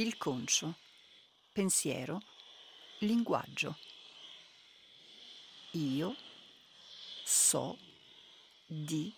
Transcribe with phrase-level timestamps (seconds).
[0.00, 0.76] il conscio,
[1.52, 2.20] pensiero,
[2.98, 3.76] linguaggio.
[5.72, 6.14] Io
[7.24, 7.76] so
[8.64, 9.12] di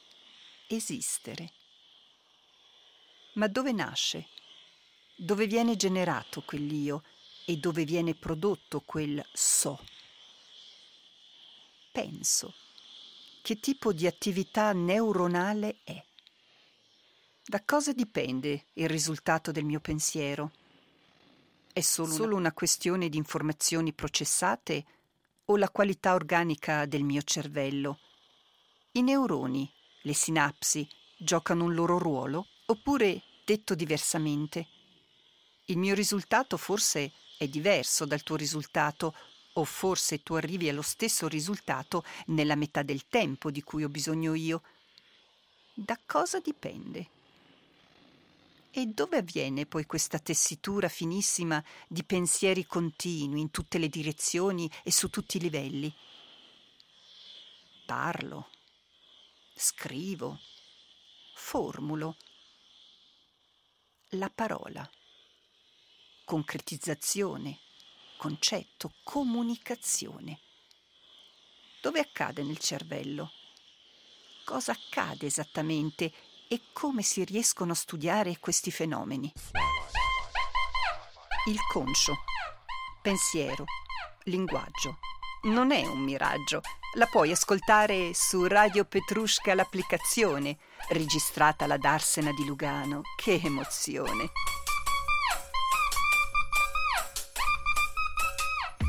[0.66, 1.52] esistere.
[3.34, 4.28] Ma dove nasce?
[5.14, 7.04] Dove viene generato quell'io
[7.44, 9.78] e dove viene prodotto quel so?
[11.92, 12.54] Penso.
[13.42, 16.02] Che tipo di attività neuronale è?
[17.44, 20.52] Da cosa dipende il risultato del mio pensiero?
[21.72, 24.84] È solo, solo una questione di informazioni processate
[25.46, 28.00] o la qualità organica del mio cervello?
[28.92, 32.48] I neuroni, le sinapsi, giocano un loro ruolo?
[32.66, 34.66] Oppure, detto diversamente,
[35.66, 39.14] il mio risultato forse è diverso dal tuo risultato,
[39.54, 44.34] o forse tu arrivi allo stesso risultato nella metà del tempo di cui ho bisogno
[44.34, 44.62] io.
[45.72, 47.18] Da cosa dipende?
[48.72, 54.92] E dove avviene poi questa tessitura finissima di pensieri continui in tutte le direzioni e
[54.92, 55.92] su tutti i livelli?
[57.84, 58.48] Parlo,
[59.56, 60.38] scrivo,
[61.34, 62.16] formulo.
[64.10, 64.88] La parola,
[66.24, 67.58] concretizzazione,
[68.16, 70.38] concetto, comunicazione.
[71.80, 73.32] Dove accade nel cervello?
[74.44, 76.12] Cosa accade esattamente
[76.52, 79.32] e come si riescono a studiare questi fenomeni.
[81.46, 82.16] Il conscio,
[83.00, 83.64] pensiero,
[84.24, 84.98] linguaggio.
[85.42, 86.60] Non è un miraggio.
[86.96, 93.02] La puoi ascoltare su Radio Petrushka l'applicazione, registrata alla Darsena di Lugano.
[93.14, 94.32] Che emozione!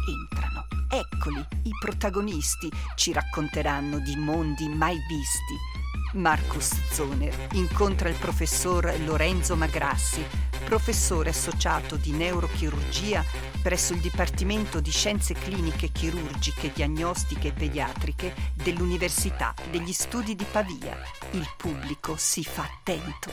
[0.08, 5.81] Entrano, eccoli, i protagonisti ci racconteranno di mondi mai visti
[6.14, 10.24] Marcus Zoner incontra il professor Lorenzo Magrassi,
[10.66, 13.24] professore associato di neurochirurgia
[13.62, 20.98] presso il Dipartimento di Scienze Cliniche Chirurgiche, Diagnostiche e Pediatriche dell'Università degli Studi di Pavia.
[21.32, 23.32] Il pubblico si fa attento.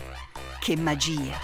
[0.61, 1.37] Che magia!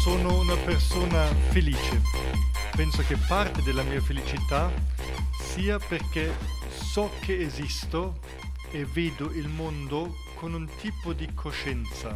[0.00, 2.00] Sono una persona felice
[2.76, 4.70] penso che parte della mia felicità
[5.40, 6.34] sia perché
[6.70, 8.20] so che esisto
[8.70, 12.14] e vedo il mondo con un tipo di coscienza.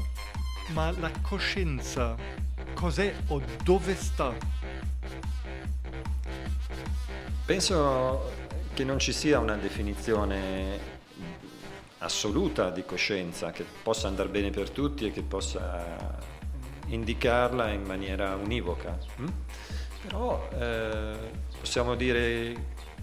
[0.69, 2.17] Ma la coscienza
[2.75, 4.35] cos'è o dove sta?
[7.45, 8.31] Penso
[8.75, 11.01] che non ci sia una definizione
[11.99, 16.19] assoluta di coscienza che possa andare bene per tutti e che possa
[16.87, 18.99] indicarla in maniera univoca.
[19.17, 19.27] Hm?
[20.03, 21.17] Però eh,
[21.59, 22.55] possiamo dire,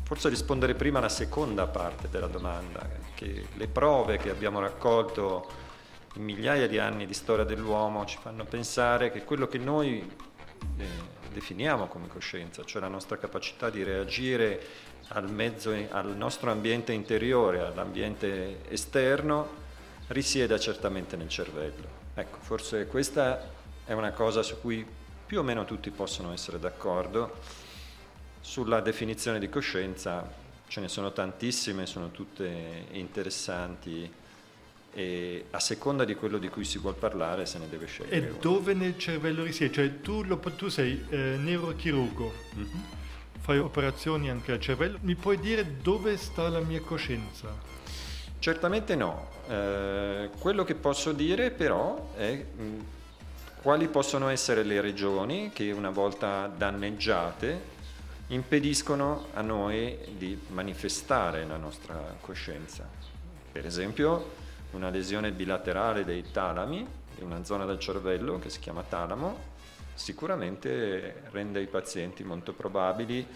[0.04, 5.68] forse rispondere prima alla seconda parte della domanda, che le prove che abbiamo raccolto
[6.16, 10.00] in migliaia di anni di storia dell'uomo ci fanno pensare che quello che noi
[10.78, 10.86] eh,
[11.32, 14.62] definiamo come coscienza, cioè la nostra capacità di reagire
[15.10, 19.48] al, mezzo, al nostro ambiente interiore, all'ambiente esterno,
[20.08, 21.98] risieda certamente nel cervello.
[22.16, 23.48] Ecco, forse questa
[23.86, 24.86] è una cosa su cui
[25.30, 27.38] più o meno tutti possono essere d'accordo.
[28.42, 30.28] Sulla definizione di coscienza
[30.68, 34.12] ce ne sono tantissime, sono tutte interessanti
[34.92, 38.30] e a seconda di quello di cui si vuole parlare se ne deve scegliere.
[38.30, 39.72] E dove nel cervello risiede?
[39.72, 42.80] Cioè tu, lo, tu sei eh, neurochirurgo, mm-hmm.
[43.40, 47.56] fai operazioni anche al cervello, mi puoi dire dove sta la mia coscienza?
[48.40, 52.64] Certamente no, eh, quello che posso dire però è mh,
[53.62, 57.78] quali possono essere le regioni che una volta danneggiate
[58.28, 62.88] impediscono a noi di manifestare la nostra coscienza.
[63.52, 64.38] Per esempio
[64.72, 66.88] una lesione bilaterale dei talami,
[67.18, 69.58] in una zona del cervello che si chiama talamo,
[69.94, 73.28] sicuramente rende ai pazienti molto probabili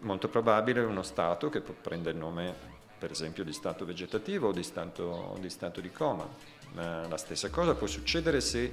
[0.00, 2.54] molto probabile uno stato che prende il nome
[2.98, 6.28] per esempio di stato vegetativo o di stato di, stato di coma.
[6.72, 8.72] Ma la stessa cosa può succedere se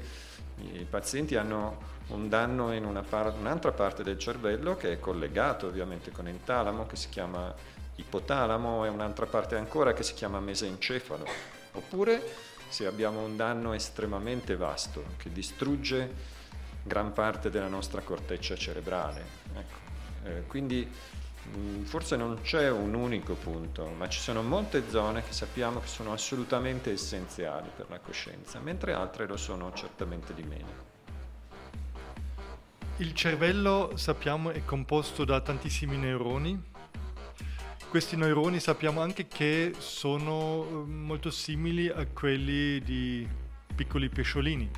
[0.59, 6.11] i pazienti hanno un danno in par- un'altra parte del cervello che è collegato ovviamente
[6.11, 7.53] con il talamo, che si chiama
[7.95, 11.25] ipotalamo, e un'altra parte ancora che si chiama mesencefalo.
[11.73, 12.23] Oppure
[12.69, 16.35] se abbiamo un danno estremamente vasto che distrugge
[16.83, 19.25] gran parte della nostra corteccia cerebrale.
[19.53, 19.77] Ecco.
[20.23, 20.89] Eh, quindi
[21.83, 26.13] forse non c'è un unico punto, ma ci sono molte zone che sappiamo che sono
[26.13, 30.85] assolutamente essenziali per la coscienza, mentre altre lo sono certamente di meno.
[32.97, 36.75] Il cervello, sappiamo, è composto da tantissimi neuroni
[37.89, 43.25] questi neuroni sappiamo anche che sono eh, molto simili a quelli di
[43.73, 44.69] piccoli pesciolini,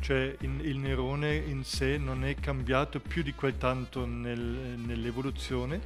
[0.00, 5.80] cioè in, il neurone in sé non è cambiato più di quel tanto nel, nell'evoluzione,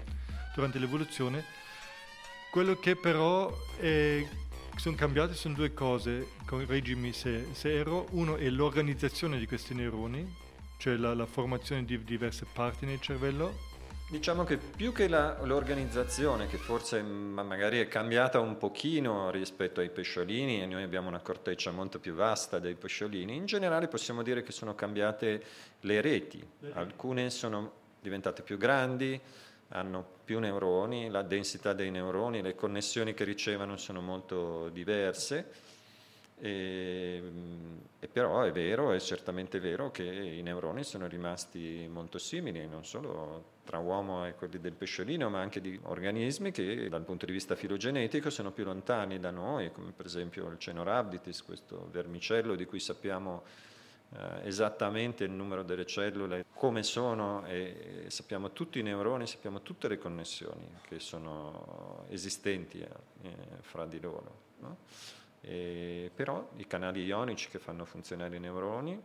[0.55, 1.45] durante l'evoluzione,
[2.51, 4.27] quello che però è,
[4.77, 10.33] sono cambiate sono due cose, correggimi se, se ero, uno è l'organizzazione di questi neuroni,
[10.79, 13.73] cioè la, la formazione di diverse parti nel cervello
[14.15, 19.91] Diciamo che più che la, l'organizzazione, che forse magari è cambiata un pochino rispetto ai
[19.91, 24.45] pesciolini, e noi abbiamo una corteccia molto più vasta dei pesciolini, in generale possiamo dire
[24.45, 25.43] che sono cambiate
[25.81, 26.47] le reti.
[26.75, 29.21] Alcune sono diventate più grandi,
[29.71, 35.73] hanno più neuroni, la densità dei neuroni, le connessioni che ricevono sono molto diverse
[36.37, 37.23] e,
[37.99, 42.85] e, però è vero, è certamente vero che i neuroni sono rimasti molto simili, non
[42.85, 47.33] solo tra uomo e quelli del pesciolino, ma anche di organismi che dal punto di
[47.33, 52.67] vista filogenetico sono più lontani da noi, come per esempio il Cenorhabditis, questo vermicello di
[52.67, 53.43] cui sappiamo
[54.11, 59.63] eh, esattamente il numero delle cellule, come sono e, e sappiamo tutti i neuroni, sappiamo
[59.63, 62.89] tutte le connessioni che sono esistenti eh,
[63.61, 64.43] fra di loro.
[64.59, 64.77] No?
[65.45, 69.01] E, però i canali ionici che fanno funzionare i neuroni,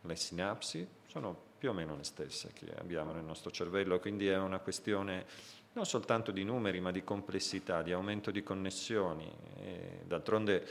[0.00, 4.36] le sinapsi, sono più o meno le stesse che abbiamo nel nostro cervello, quindi è
[4.36, 5.26] una questione
[5.72, 9.30] non soltanto di numeri, ma di complessità, di aumento di connessioni.
[9.58, 10.64] E d'altronde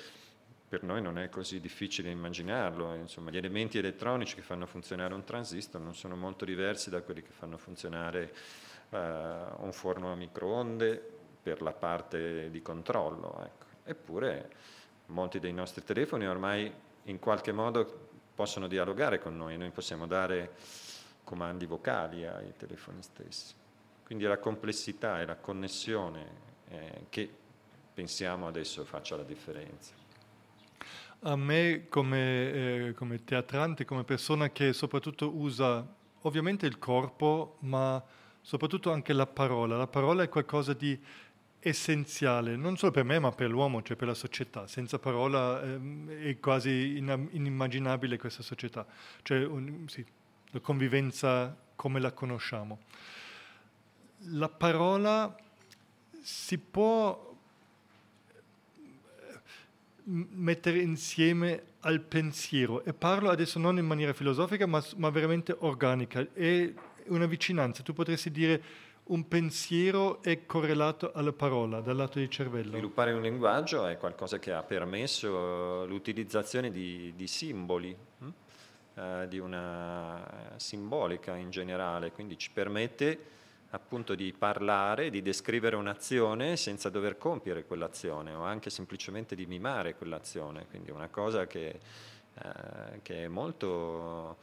[0.67, 5.23] per noi non è così difficile immaginarlo, insomma, gli elementi elettronici che fanno funzionare un
[5.23, 8.33] transistor non sono molto diversi da quelli che fanno funzionare
[8.89, 11.11] uh, un forno a microonde
[11.44, 13.44] per la parte di controllo.
[13.44, 13.65] Ecco.
[13.83, 14.50] Eppure
[15.07, 16.71] molti dei nostri telefoni ormai
[17.03, 20.55] in qualche modo possono dialogare con noi, noi possiamo dare
[21.23, 23.53] comandi vocali ai telefoni stessi.
[24.03, 26.27] Quindi la complessità e la connessione
[26.69, 27.29] eh, che
[27.94, 29.94] pensiamo adesso faccia la differenza.
[31.25, 35.85] A me come, eh, come teatrante, come persona che soprattutto usa
[36.21, 38.03] ovviamente il corpo, ma
[38.41, 39.77] soprattutto anche la parola.
[39.77, 41.00] La parola è qualcosa di
[41.63, 44.68] essenziale, non solo per me ma per l'uomo, cioè per la società.
[44.68, 48.86] Senza parola ehm, è quasi in, inimmaginabile questa società,
[49.21, 50.06] cioè un, sì,
[50.51, 52.80] la convivenza come la conosciamo.
[54.31, 55.36] La parola
[56.21, 57.36] si può
[58.27, 59.39] eh,
[60.04, 66.25] mettere insieme al pensiero e parlo adesso non in maniera filosofica ma, ma veramente organica,
[66.33, 66.74] è
[67.07, 68.63] una vicinanza, tu potresti dire
[69.05, 72.71] un pensiero è correlato alla parola dal lato del cervello.
[72.71, 78.29] Sviluppare un linguaggio è qualcosa che ha permesso l'utilizzazione di, di simboli, hm?
[78.95, 83.31] eh, di una simbolica in generale, quindi ci permette
[83.71, 89.95] appunto di parlare, di descrivere un'azione senza dover compiere quell'azione o anche semplicemente di mimare
[89.95, 91.79] quell'azione, quindi una cosa che,
[92.35, 94.38] eh, che è molto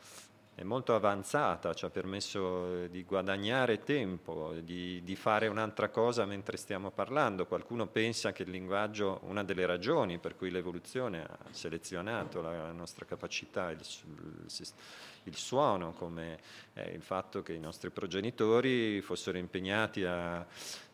[0.61, 6.27] è molto avanzata, ci ha permesso eh, di guadagnare tempo, di, di, fare un'altra cosa
[6.27, 7.47] mentre stiamo parlando.
[7.47, 13.07] Qualcuno pensa che il linguaggio, una delle ragioni per cui l'evoluzione ha selezionato la nostra
[13.07, 14.51] capacità, il, il,
[15.23, 16.39] il suono, come
[16.75, 20.47] eh, il fatto che i nostri progenitori fossero impegnati a,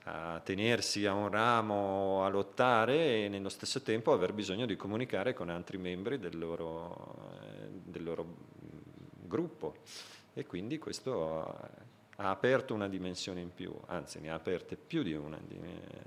[0.04, 5.34] a tenersi a un ramo, a lottare e nello stesso tempo aver bisogno di comunicare
[5.34, 8.54] con altri membri del loro, eh, del loro
[9.26, 9.76] gruppo
[10.34, 11.44] e quindi questo
[12.16, 15.38] ha aperto una dimensione in più, anzi ne ha aperte più di una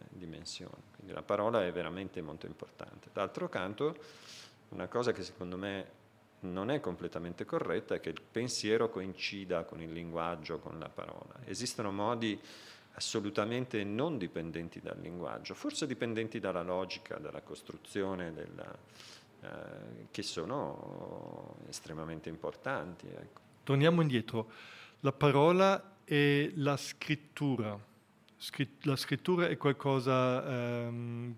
[0.10, 3.10] dimensione, quindi la parola è veramente molto importante.
[3.14, 3.96] D'altro canto,
[4.70, 5.98] una cosa che secondo me
[6.42, 11.36] non è completamente corretta è che il pensiero coincida con il linguaggio, con la parola.
[11.46, 12.40] Esistono modi
[12.94, 18.74] assolutamente non dipendenti dal linguaggio, forse dipendenti dalla logica, dalla costruzione della,
[19.42, 23.08] eh, che sono estremamente importanti.
[23.08, 23.42] Ecco.
[23.64, 24.50] Torniamo indietro.
[25.02, 27.88] La parola e la scrittura.
[28.84, 31.36] La scrittura è qualcosa, ehm,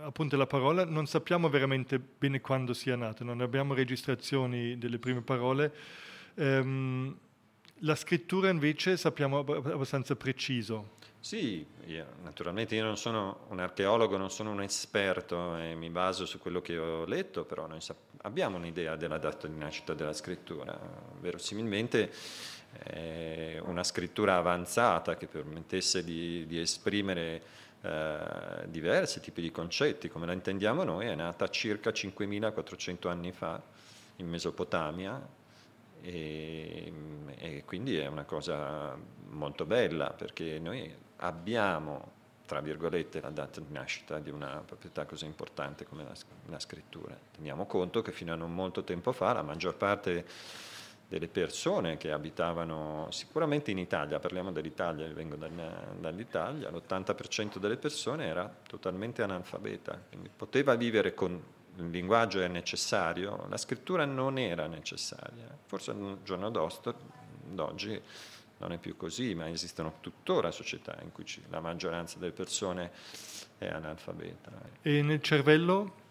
[0.00, 5.22] appunto la parola, non sappiamo veramente bene quando sia nata, non abbiamo registrazioni delle prime
[5.22, 5.72] parole.
[6.34, 7.16] Ehm,
[7.80, 10.94] la scrittura invece sappiamo abbastanza preciso.
[11.20, 16.24] Sì, io, naturalmente io non sono un archeologo, non sono un esperto e mi baso
[16.24, 20.12] su quello che ho letto, però noi sap- abbiamo un'idea della data di nascita della
[20.12, 20.78] scrittura.
[21.18, 22.12] Verosimilmente
[22.84, 27.42] eh, una scrittura avanzata che permettesse di, di esprimere
[27.80, 28.18] eh,
[28.68, 33.60] diversi tipi di concetti, come la intendiamo noi, è nata circa 5400 anni fa
[34.16, 35.20] in Mesopotamia
[36.02, 36.92] e,
[37.36, 38.96] e quindi è una cosa
[39.30, 42.14] molto bella perché noi abbiamo
[42.46, 46.14] tra virgolette, la data di nascita di una proprietà così importante come la,
[46.46, 47.14] la scrittura.
[47.34, 50.24] Teniamo conto che fino a non molto tempo fa la maggior parte
[51.08, 58.52] delle persone che abitavano sicuramente in Italia, parliamo dell'Italia, vengo dall'Italia, l'80% delle persone era
[58.66, 61.40] totalmente analfabeta, quindi poteva vivere con
[61.76, 68.02] il linguaggio è necessario, la scrittura non era necessaria, forse al giorno d'oggi
[68.58, 72.90] non è più così, ma esistono tuttora società in cui la maggioranza delle persone
[73.58, 74.50] è analfabeta.
[74.82, 76.04] E nel cervello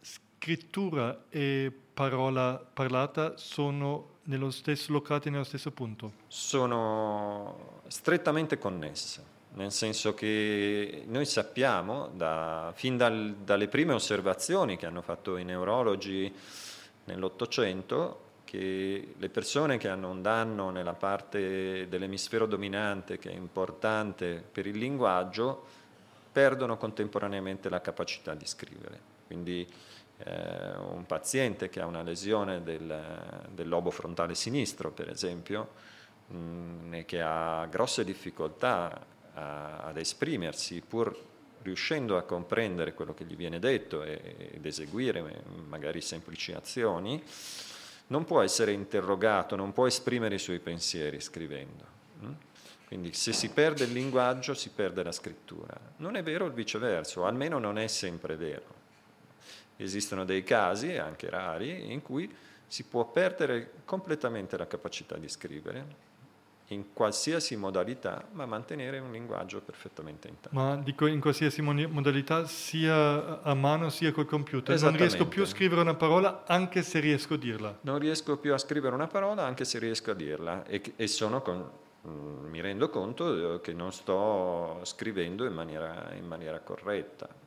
[0.00, 6.12] scrittura e parola parlata sono nello stesso, locate nello stesso punto?
[6.26, 9.22] Sono strettamente connesse,
[9.54, 15.44] nel senso che noi sappiamo, da, fin dal, dalle prime osservazioni che hanno fatto i
[15.44, 16.32] neurologi
[17.04, 18.23] nell'Ottocento,
[18.54, 24.66] che le persone che hanno un danno nella parte dell'emisfero dominante, che è importante per
[24.66, 25.66] il linguaggio,
[26.30, 29.00] perdono contemporaneamente la capacità di scrivere.
[29.26, 29.66] Quindi
[30.18, 35.70] eh, un paziente che ha una lesione del, del lobo frontale sinistro, per esempio,
[36.28, 41.32] mh, mm, e che ha grosse difficoltà a, ad esprimersi, pur
[41.62, 47.20] riuscendo a comprendere quello che gli viene detto e, ed eseguire magari semplici azioni,
[48.08, 51.84] non può essere interrogato, non può esprimere i suoi pensieri scrivendo.
[52.24, 52.32] Mm?
[52.86, 55.78] Quindi se si perde il linguaggio si perde la scrittura.
[55.96, 58.82] Non è vero il viceversa, almeno non è sempre vero.
[59.76, 62.32] Esistono dei casi, anche rari, in cui
[62.66, 66.12] si può perdere completamente la capacità di scrivere
[66.68, 70.54] in qualsiasi modalità, ma mantenere un linguaggio perfettamente intatto.
[70.54, 74.80] Ma dico in qualsiasi modalità, sia a mano sia col computer.
[74.80, 77.78] Non riesco più a scrivere una parola anche se riesco a dirla.
[77.82, 81.08] Non riesco più a scrivere una parola anche se riesco a dirla e, e
[81.42, 81.70] con,
[82.06, 87.42] mm, mi rendo conto che non sto scrivendo in maniera, in maniera corretta.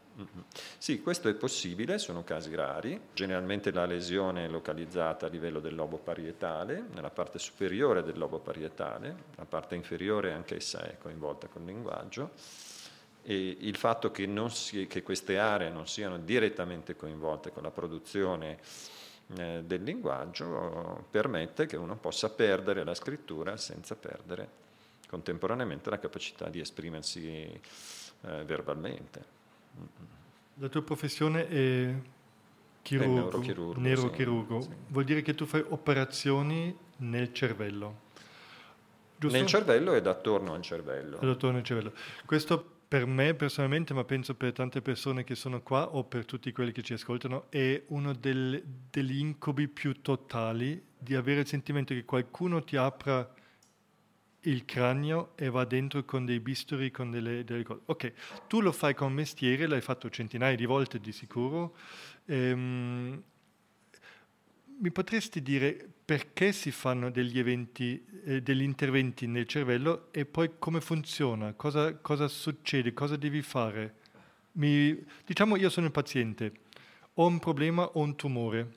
[0.77, 2.99] Sì, questo è possibile, sono casi rari.
[3.13, 8.39] Generalmente la lesione è localizzata a livello del lobo parietale, nella parte superiore del lobo
[8.39, 12.31] parietale, la parte inferiore anch'essa è coinvolta col linguaggio.
[13.23, 18.57] E il fatto che, si, che queste aree non siano direttamente coinvolte con la produzione
[19.35, 24.65] eh, del linguaggio permette che uno possa perdere la scrittura senza perdere
[25.09, 27.29] contemporaneamente la capacità di esprimersi
[28.21, 29.36] eh, verbalmente.
[30.55, 31.93] La tua professione è
[32.81, 33.79] chirurgo, è neurochirurgo.
[33.81, 34.61] neurochirurgo.
[34.61, 38.05] Sì, Vuol dire che tu fai operazioni nel cervello.
[39.17, 39.37] Giusto?
[39.37, 41.19] Nel cervello ed attorno al cervello.
[41.19, 41.93] Ed attorno al cervello.
[42.25, 46.51] Questo per me personalmente, ma penso per tante persone che sono qua o per tutti
[46.51, 51.93] quelli che ci ascoltano, è uno del, degli incubi più totali di avere il sentimento
[51.93, 53.29] che qualcuno ti apra
[54.41, 57.81] il cranio e va dentro con dei bisturi, con delle, delle, cose.
[57.85, 58.13] Ok,
[58.47, 61.75] tu lo fai con mestiere, l'hai fatto centinaia di volte di sicuro.
[62.25, 63.23] Ehm,
[64.79, 70.51] mi potresti dire perché si fanno degli eventi, eh, degli interventi nel cervello e poi
[70.59, 71.53] come funziona?
[71.53, 72.93] Cosa, cosa succede?
[72.93, 73.95] Cosa devi fare?
[74.53, 76.51] Mi, diciamo io sono il paziente,
[77.15, 78.71] ho un problema, ho un tumore.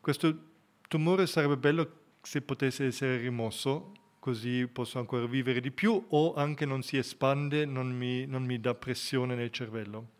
[0.00, 0.48] Questo
[0.88, 6.66] tumore sarebbe bello se potesse essere rimosso, così posso ancora vivere di più o anche
[6.66, 10.18] non si espande, non mi, non mi dà pressione nel cervello.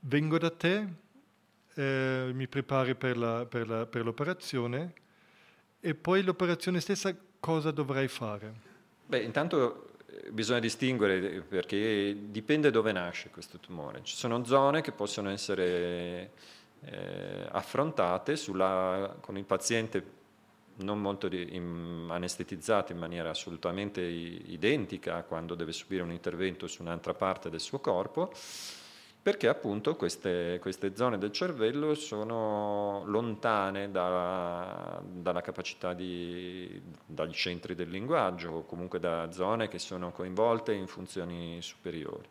[0.00, 0.86] Vengo da te,
[1.74, 4.92] eh, mi prepari per, la, per, la, per l'operazione
[5.80, 8.52] e poi l'operazione stessa cosa dovrai fare?
[9.06, 14.00] Beh, intanto eh, bisogna distinguere perché dipende dove nasce questo tumore.
[14.04, 16.30] Ci sono zone che possono essere
[16.82, 20.18] eh, affrontate sulla, con il paziente
[20.82, 26.82] non molto di, in, anestetizzato in maniera assolutamente identica quando deve subire un intervento su
[26.82, 28.32] un'altra parte del suo corpo,
[29.22, 37.74] perché appunto queste, queste zone del cervello sono lontane da, dalla capacità di, dagli centri
[37.74, 42.28] del linguaggio o comunque da zone che sono coinvolte in funzioni superiori.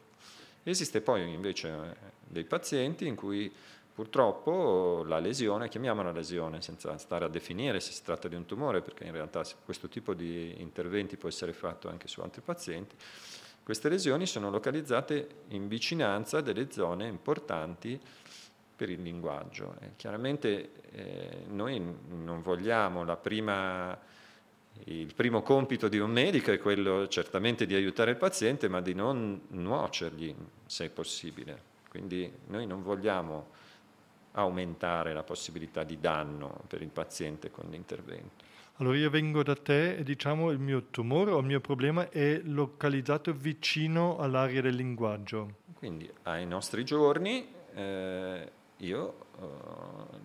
[0.63, 3.51] Esiste poi invece dei pazienti in cui
[3.99, 8.79] Purtroppo la lesione, chiamiamola lesione senza stare a definire se si tratta di un tumore,
[8.79, 12.95] perché in realtà questo tipo di interventi può essere fatto anche su altri pazienti,
[13.61, 17.99] queste lesioni sono localizzate in vicinanza delle zone importanti
[18.73, 19.75] per il linguaggio.
[19.81, 23.99] E chiaramente eh, noi non vogliamo la prima
[24.85, 28.93] il primo compito di un medico è quello certamente di aiutare il paziente, ma di
[28.93, 30.33] non nuocergli
[30.65, 31.67] se è possibile.
[31.89, 33.67] Quindi noi non vogliamo
[34.33, 38.45] aumentare la possibilità di danno per il paziente con l'intervento.
[38.77, 42.39] Allora io vengo da te e diciamo il mio tumore o il mio problema è
[42.43, 45.55] localizzato vicino all'area del linguaggio.
[45.74, 49.45] Quindi ai nostri giorni eh, io eh,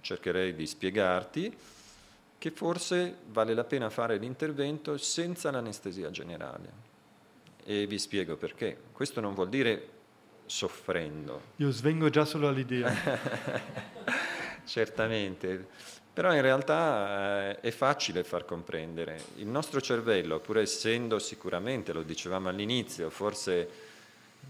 [0.01, 1.57] cercherei di spiegarti
[2.39, 6.93] che forse vale la pena fare l'intervento senza l'anestesia generale.
[7.65, 8.79] E vi spiego perché.
[8.93, 9.89] Questo non vuol dire
[10.47, 11.41] soffrendo.
[11.57, 12.93] Io svengo già solo all'idea.
[14.65, 15.67] Certamente,
[16.13, 19.21] però in realtà eh, è facile far comprendere.
[19.37, 23.69] Il nostro cervello, pur essendo sicuramente, lo dicevamo all'inizio, forse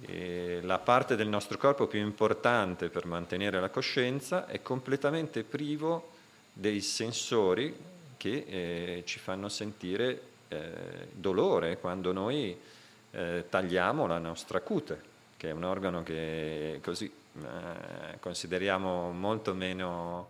[0.02, 6.12] eh, la parte del nostro corpo più importante per mantenere la coscienza, è completamente privo
[6.52, 7.74] dei sensori
[8.16, 12.56] che eh, ci fanno sentire eh, dolore quando noi
[13.10, 15.12] eh, tagliamo la nostra cute
[15.44, 20.28] che è un organo che così eh, consideriamo molto meno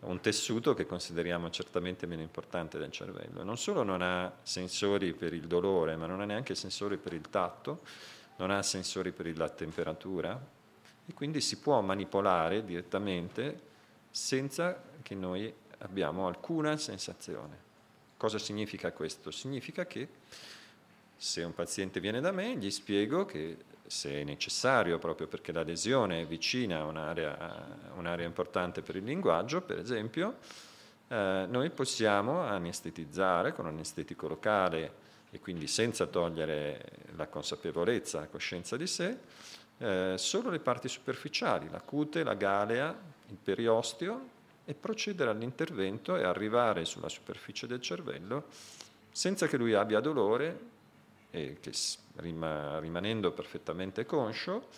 [0.00, 3.44] un tessuto che consideriamo certamente meno importante del cervello.
[3.44, 7.30] Non solo non ha sensori per il dolore, ma non ha neanche sensori per il
[7.30, 7.82] tatto,
[8.38, 10.38] non ha sensori per la temperatura
[11.06, 13.60] e quindi si può manipolare direttamente
[14.10, 17.64] senza che noi abbiamo alcuna sensazione.
[18.16, 19.30] Cosa significa questo?
[19.30, 20.08] Significa che
[21.16, 23.56] se un paziente viene da me, gli spiego che
[23.86, 29.04] se è necessario, proprio perché la lesione è vicina a un'area, un'area importante per il
[29.04, 30.36] linguaggio, per esempio,
[31.08, 36.84] eh, noi possiamo anestetizzare con un anestetico locale e quindi senza togliere
[37.16, 39.18] la consapevolezza, la coscienza di sé,
[39.78, 42.96] eh, solo le parti superficiali, la cute, la galea,
[43.28, 48.46] il periosteo e procedere all'intervento e arrivare sulla superficie del cervello
[49.10, 50.60] senza che lui abbia dolore
[51.30, 51.72] e che
[52.18, 54.68] rimanendo perfettamente conscio,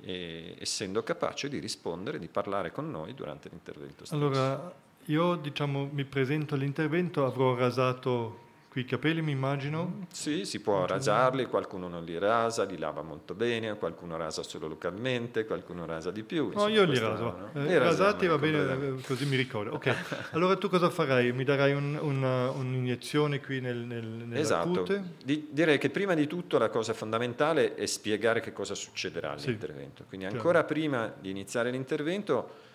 [0.00, 4.14] e essendo capace di rispondere, di parlare con noi durante l'intervento stesso.
[4.14, 4.74] Allora,
[5.06, 10.06] io diciamo, mi presento all'intervento, avrò rasato Qui i capelli mi immagino?
[10.10, 14.66] Sì, si può rasarli, qualcuno non li rasa, li lava molto bene, qualcuno rasa solo
[14.66, 16.46] localmente, qualcuno rasa di più.
[16.46, 17.50] Insomma, no, io li raso.
[17.52, 17.66] No?
[17.66, 19.74] Eh, rasati va bene, così mi ricordo.
[19.74, 19.94] Ok,
[20.32, 21.32] allora tu cosa farai?
[21.32, 24.86] Mi darai un, una, un'iniezione qui nel, nel, nella esatto.
[25.22, 30.04] Di, direi che prima di tutto la cosa fondamentale è spiegare che cosa succederà all'intervento.
[30.04, 30.66] Sì, Quindi ancora chiaro.
[30.68, 32.70] prima di iniziare l'intervento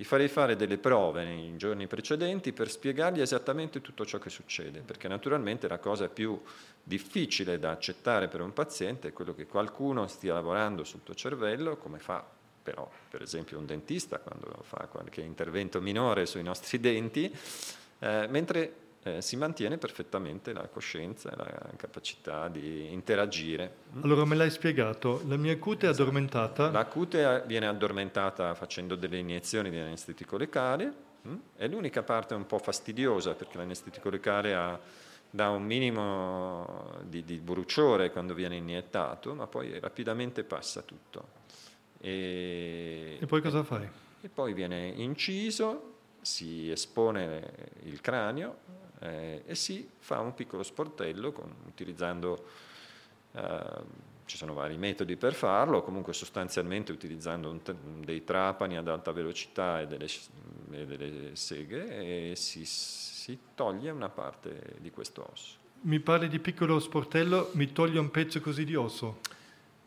[0.00, 4.80] gli farei fare delle prove nei giorni precedenti per spiegargli esattamente tutto ciò che succede,
[4.80, 6.40] perché naturalmente la cosa più
[6.82, 11.76] difficile da accettare per un paziente è quello che qualcuno stia lavorando sul tuo cervello,
[11.76, 12.26] come fa
[12.62, 17.30] però per esempio un dentista quando fa qualche intervento minore sui nostri denti,
[17.98, 23.76] eh, mentre eh, si mantiene perfettamente la coscienza e la capacità di interagire.
[24.02, 26.02] Allora me l'hai spiegato, la mia cute è esatto.
[26.02, 26.70] addormentata.
[26.70, 31.30] La cute viene addormentata facendo delle iniezioni di anestetico lecale, mh?
[31.30, 31.36] Mm?
[31.56, 34.78] è l'unica parte un po' fastidiosa perché l'anestetico lecale ha,
[35.30, 41.38] dà un minimo di, di bruciore quando viene iniettato, ma poi rapidamente passa tutto.
[42.02, 43.88] E, e poi cosa fai?
[44.20, 45.88] E poi viene inciso,
[46.20, 47.50] si espone
[47.84, 48.56] il cranio
[49.00, 52.44] eh, e si fa un piccolo sportello con, utilizzando,
[53.32, 57.60] eh, ci sono vari metodi per farlo, comunque sostanzialmente utilizzando un,
[58.04, 60.06] dei trapani ad alta velocità e delle,
[60.70, 65.58] e delle seghe e si, si toglie una parte di questo osso.
[65.82, 69.20] Mi parli di piccolo sportello, mi toglie un pezzo così di osso?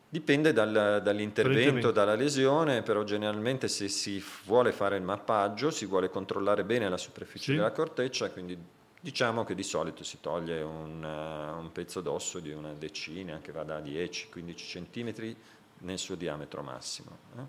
[0.10, 6.10] Dipende dal, dall'intervento, dalla lesione, però generalmente se si vuole fare il mappaggio si vuole
[6.10, 7.58] controllare bene la superficie sì.
[7.58, 8.56] della corteccia, quindi
[9.04, 13.52] Diciamo che di solito si toglie un, uh, un pezzo d'osso di una decina, che
[13.52, 15.36] va da 10-15 cm
[15.80, 17.18] nel suo diametro massimo.
[17.38, 17.42] Eh?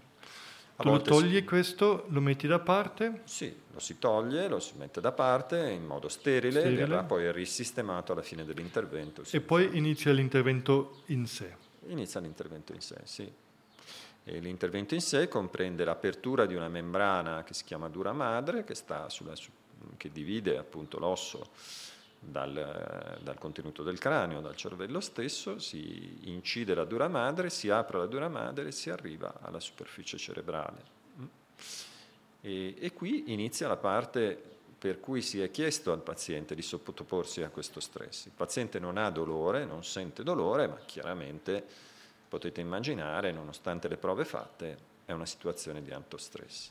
[0.77, 1.45] Tu lo togli si...
[1.45, 3.21] questo, lo metti da parte?
[3.23, 6.87] Sì, lo si toglie, lo si mette da parte in modo sterile, sterile.
[6.87, 9.23] verrà poi risistemato alla fine dell'intervento.
[9.31, 11.55] E poi inizia l'intervento in sé?
[11.87, 13.33] Inizia l'intervento in sé, sì.
[14.25, 18.75] E l'intervento in sé comprende l'apertura di una membrana che si chiama dura madre, che
[18.75, 19.63] sta sulla superficie
[19.97, 21.51] che divide appunto l'osso
[22.19, 27.99] dal, dal, contenuto del cranio, dal cervello stesso, si incide la dura madre, si apre
[27.99, 30.93] la dura madre e si arriva alla superficie cerebrale.
[32.41, 34.53] E, e qui inizia la parte
[34.85, 38.27] per cui si è chiesto al paziente di sottoporsi a questo stress.
[38.27, 41.65] Il paziente non ha dolore, non sente dolore, ma chiaramente
[42.29, 46.71] potete immaginare, nonostante le prove fatte, è una situazione di alto stress.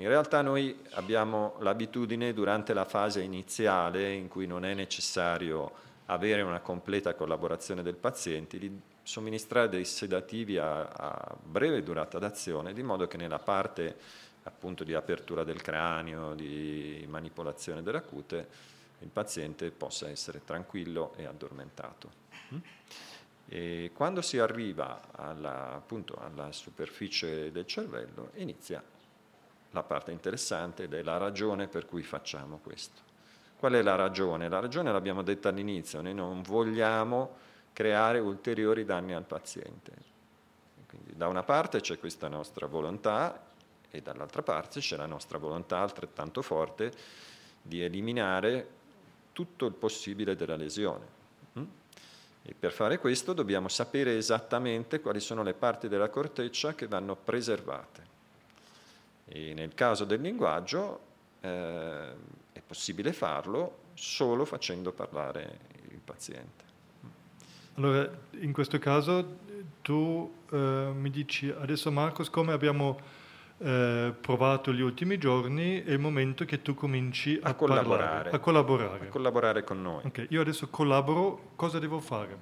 [0.00, 5.70] In realtà noi abbiamo l'abitudine durante la fase iniziale in cui non è necessario
[6.06, 12.72] avere una completa collaborazione del paziente di somministrare dei sedativi a, a breve durata d'azione
[12.72, 13.94] di modo che nella parte
[14.44, 18.48] appunto di apertura del cranio, di manipolazione della cute,
[19.00, 22.10] il paziente possa essere tranquillo e addormentato.
[22.54, 22.58] Mm?
[23.48, 28.82] E quando si arriva alla, appunto, alla superficie del cervello inizia
[29.70, 33.08] la parte interessante ed è la ragione per cui facciamo questo.
[33.56, 34.48] Qual è la ragione?
[34.48, 37.36] La ragione l'abbiamo detta all'inizio, noi non vogliamo
[37.72, 40.08] creare ulteriori danni al paziente.
[40.86, 43.48] Quindi da una parte c'è questa nostra volontà
[43.90, 46.92] e dall'altra parte c'è la nostra volontà altrettanto forte
[47.62, 48.68] di eliminare
[49.32, 51.06] tutto il possibile della lesione.
[51.58, 51.64] Mm?
[52.42, 57.14] E per fare questo dobbiamo sapere esattamente quali sono le parti della corteccia che vanno
[57.14, 58.09] preservate.
[59.32, 61.00] E nel caso del linguaggio
[61.40, 62.12] eh,
[62.52, 65.58] è possibile farlo solo facendo parlare
[65.90, 66.64] il paziente.
[67.74, 69.38] Allora, in questo caso
[69.82, 72.98] tu eh, mi dici adesso Marcos come abbiamo
[73.58, 78.30] eh, provato gli ultimi giorni è il momento che tu cominci a, a collaborare, parlare,
[78.30, 79.06] a collaborare.
[79.06, 80.02] A collaborare con noi.
[80.06, 82.38] Okay, io adesso collaboro, cosa devo fare?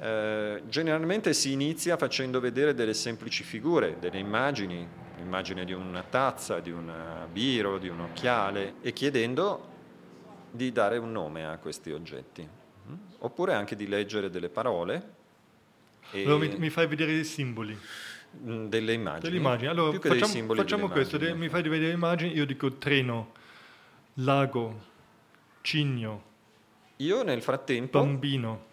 [0.00, 4.86] Eh, generalmente si inizia facendo vedere delle semplici figure, delle immagini,
[5.22, 6.92] l'immagine di una tazza, di un
[7.30, 9.70] biro, di un occhiale e chiedendo
[10.50, 12.94] di dare un nome a questi oggetti, mm?
[13.18, 15.20] oppure anche di leggere delle parole.
[16.12, 17.78] Allora mi, mi fai vedere i simboli.
[18.44, 19.22] Mm, delle immagini.
[19.22, 19.68] Delle immagini.
[19.68, 21.38] Allora, facciamo, facciamo questo, immagini.
[21.38, 23.32] mi fai vedere le immagini, io dico treno,
[24.14, 24.80] lago,
[25.62, 26.30] cigno.
[26.96, 28.64] Io nel frattempo bambino,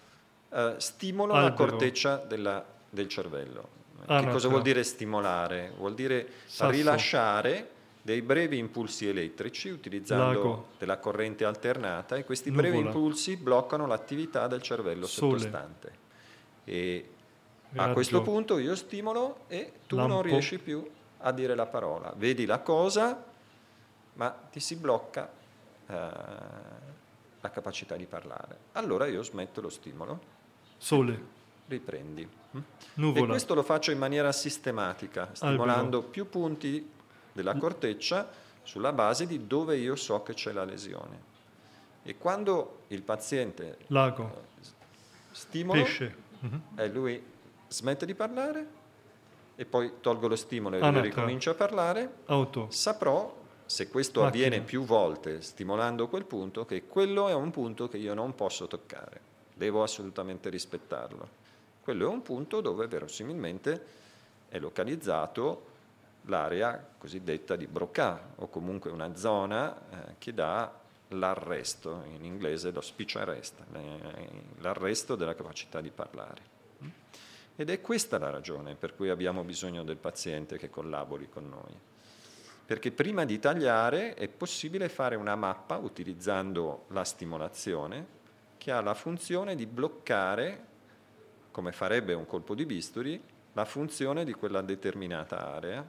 [0.49, 1.49] uh, stimolo albero.
[1.49, 3.77] la corteccia della, del cervello.
[4.05, 4.51] Ah, che no, cosa no.
[4.53, 5.73] vuol dire stimolare?
[5.77, 6.71] Vuol dire Sasso.
[6.71, 7.69] rilasciare
[8.01, 10.67] dei brevi impulsi elettrici utilizzando Lago.
[10.77, 12.69] della corrente alternata e questi Nuvola.
[12.69, 15.37] brevi impulsi bloccano l'attività del cervello Sole.
[15.39, 15.91] sottostante.
[16.63, 17.09] E
[17.75, 20.13] a questo punto io stimolo e tu Lampo.
[20.13, 20.87] non riesci più
[21.19, 22.11] a dire la parola.
[22.15, 23.23] Vedi la cosa,
[24.13, 25.29] ma ti si blocca
[25.87, 25.93] eh,
[27.41, 28.57] la capacità di parlare.
[28.73, 30.19] Allora io smetto lo stimolo.
[30.77, 31.37] Sole.
[31.69, 32.27] Riprendi.
[32.95, 33.23] Nuvola.
[33.23, 36.11] E questo lo faccio in maniera sistematica, stimolando Albero.
[36.11, 36.89] più punti
[37.31, 38.27] della corteccia
[38.63, 41.27] sulla base di dove io so che c'è la lesione.
[42.03, 44.47] E quando il paziente Lago.
[45.31, 46.15] stimola, Pesce.
[46.39, 46.61] Uh-huh.
[46.75, 47.23] e lui
[47.67, 48.67] smette di parlare
[49.55, 51.01] e poi tolgo lo stimolo e Anatra.
[51.01, 52.67] ricomincio a parlare, Auto.
[52.71, 54.45] saprò, se questo Macchina.
[54.45, 58.65] avviene più volte stimolando quel punto, che quello è un punto che io non posso
[58.65, 59.21] toccare,
[59.53, 61.37] devo assolutamente rispettarlo.
[61.81, 63.85] Quello è un punto dove verosimilmente
[64.49, 65.67] è localizzato
[66.23, 70.71] l'area cosiddetta di Broca o comunque una zona eh, che dà
[71.09, 73.55] l'arresto, in inglese lo speech arrest,
[74.59, 76.57] l'arresto della capacità di parlare.
[77.55, 81.77] Ed è questa la ragione per cui abbiamo bisogno del paziente che collabori con noi.
[82.65, 88.17] Perché prima di tagliare è possibile fare una mappa utilizzando la stimolazione
[88.57, 90.67] che ha la funzione di bloccare,
[91.51, 93.21] come farebbe un colpo di bisturi,
[93.53, 95.85] la funzione di quella determinata area,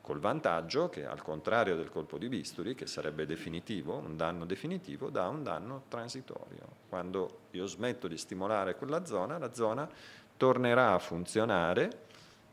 [0.00, 5.10] col vantaggio che al contrario del colpo di bisturi, che sarebbe definitivo, un danno definitivo,
[5.10, 6.84] dà un danno transitorio.
[6.88, 9.88] Quando io smetto di stimolare quella zona, la zona
[10.36, 12.04] tornerà a funzionare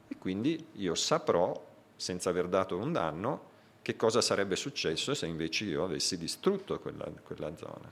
[0.07, 1.53] e quindi io saprò,
[1.95, 3.51] senza aver dato un danno,
[3.83, 7.91] che cosa sarebbe successo se invece io avessi distrutto quella, quella zona.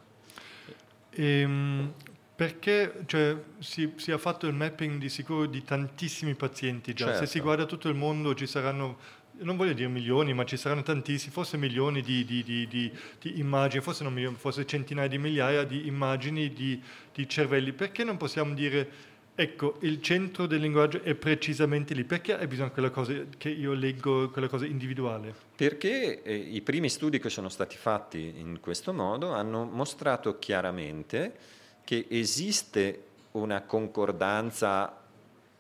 [1.12, 1.94] Ehm,
[2.42, 7.20] perché cioè, si, si, è fatto il mapping di sicuro di tantissimi pazienti già, certo.
[7.20, 7.46] se si certo.
[7.46, 8.98] guarda tutto il mondo ci saranno
[9.42, 13.84] non voglio dire milioni, ma ci saranno tantissimi, forse milioni di, di, di, di immagini,
[13.84, 16.82] forse, milioni, forse, centinaia di migliaia di immagini di,
[17.28, 17.74] cervelli.
[17.74, 22.04] Perché non possiamo dire Ecco, il centro del linguaggio è precisamente lì.
[22.04, 25.34] Perché hai bisogno di quella cosa che io leggo, quella cosa individuale?
[25.56, 31.60] Perché eh, i primi studi che sono stati fatti in questo modo hanno mostrato chiaramente
[31.84, 34.98] che esiste una concordanza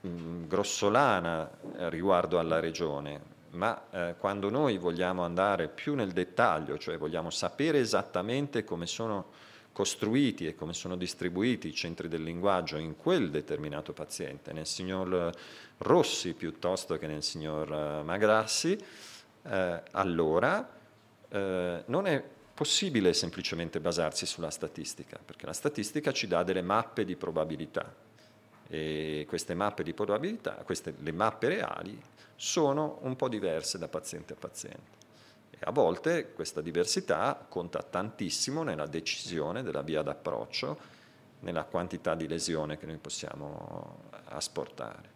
[0.02, 3.20] mh, mm, grossolana eh, riguardo alla regione,
[3.52, 9.50] ma eh, quando noi vogliamo andare più nel dettaglio, cioè vogliamo sapere esattamente come sono
[9.74, 15.32] costruiti e come sono distribuiti i centri del linguaggio in quel determinato paziente, nel signor
[15.78, 18.78] Rossi piuttosto che nel signor eh, Magrassi,
[19.44, 20.70] eh, allora
[21.30, 22.24] eh, non è
[22.62, 27.92] possibile semplicemente basarsi sulla statistica, perché la statistica ci dà delle mappe di probabilità
[28.68, 32.00] e queste mappe di probabilità, queste, le mappe reali,
[32.36, 35.00] sono un po' diverse da paziente a paziente
[35.64, 40.78] a volte questa diversità conta tantissimo nella decisione della via d'approccio,
[41.42, 45.11] nella quantità di lesione che noi possiamo asportare.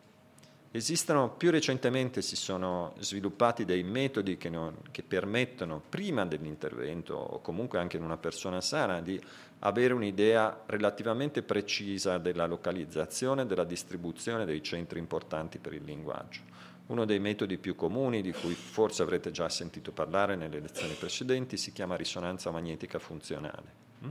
[0.76, 7.40] Esistono più recentemente, si sono sviluppati dei metodi che, non, che, permettono, prima dell'intervento o
[7.40, 9.18] comunque anche in una persona sana, di
[9.60, 16.42] avere un'idea relativamente precisa della localizzazione e della distribuzione dei centri importanti per il linguaggio.
[16.88, 21.56] Uno dei metodi più comuni, di cui forse avrete già sentito parlare nelle lezioni precedenti,
[21.56, 23.72] si chiama risonanza magnetica funzionale.
[24.04, 24.10] Mm?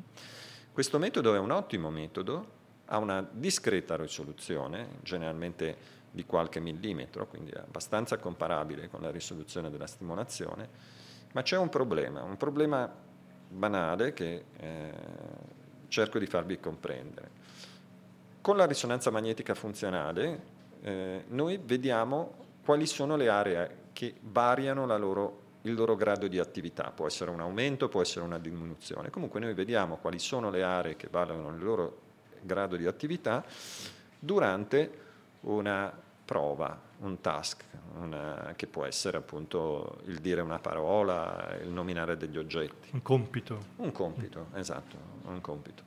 [0.72, 7.50] Questo metodo è un ottimo metodo, ha una discreta risoluzione, generalmente di qualche millimetro, quindi
[7.50, 10.68] abbastanza comparabile con la risoluzione della stimolazione,
[11.32, 12.88] ma c'è un problema, un problema
[13.48, 14.92] banale che eh,
[15.88, 17.30] cerco di farvi comprendere.
[18.40, 20.42] Con la risonanza magnetica funzionale
[20.82, 26.92] eh, noi vediamo quali sono le aree che variano loro, il loro grado di attività,
[26.94, 30.94] può essere un aumento, può essere una diminuzione, comunque noi vediamo quali sono le aree
[30.94, 32.02] che variano il loro
[32.40, 33.44] grado di attività
[34.20, 35.02] durante
[35.40, 37.64] una prova, un task,
[38.00, 42.90] una, che può essere appunto il dire una parola, il nominare degli oggetti.
[42.92, 43.58] Un compito.
[43.76, 45.82] Un compito, esatto, un compito.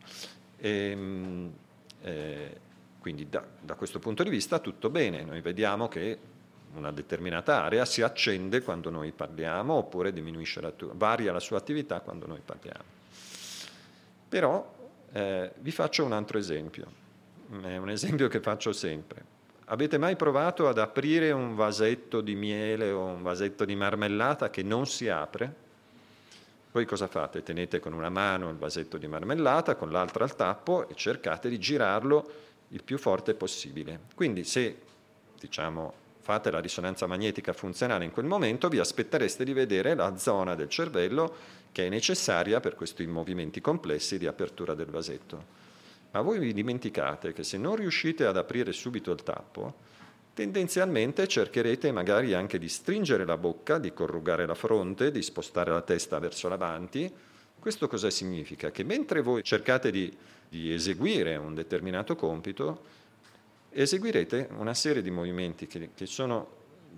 [0.57, 1.53] E, ehm,
[2.01, 2.59] eh,
[2.99, 6.19] quindi da, da, questo punto di vista tutto bene, noi vediamo che
[6.75, 12.01] una determinata area si accende quando noi parliamo oppure la tu- varia la sua attività
[12.01, 12.95] quando noi parliamo.
[14.29, 14.75] Però
[15.13, 16.85] eh, vi faccio un altro esempio,
[17.63, 19.35] è un esempio che faccio sempre
[19.69, 24.63] Avete mai provato ad aprire un vasetto di miele o un vasetto di marmellata che
[24.63, 25.53] non si apre?
[26.71, 27.43] Voi cosa fate?
[27.43, 31.59] Tenete con una mano il vasetto di marmellata, con l'altra al tappo e cercate di
[31.59, 32.31] girarlo
[32.69, 33.99] il più forte possibile.
[34.15, 34.77] Quindi se,
[35.37, 40.55] diciamo, fate la risonanza magnetica funzionale in quel momento, vi aspettereste di vedere la zona
[40.55, 41.35] del cervello
[41.73, 45.66] che è necessaria per questi movimenti complessi di apertura del vasetto.
[46.11, 49.75] Ma voi vi dimenticate che se non riuscite ad aprire subito il tappo,
[50.33, 55.81] tendenzialmente cercherete magari anche di stringere la bocca, di corrugare la fronte, di spostare la
[55.81, 57.11] testa verso l'avanti.
[57.59, 58.71] Questo cosa significa?
[58.71, 60.15] Che mentre voi cercate di,
[60.47, 62.83] di eseguire un determinato compito,
[63.69, 66.47] eseguirete una serie di movimenti che, che sono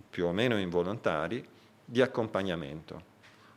[0.09, 1.45] più o meno involontari
[1.85, 3.01] di accompagnamento.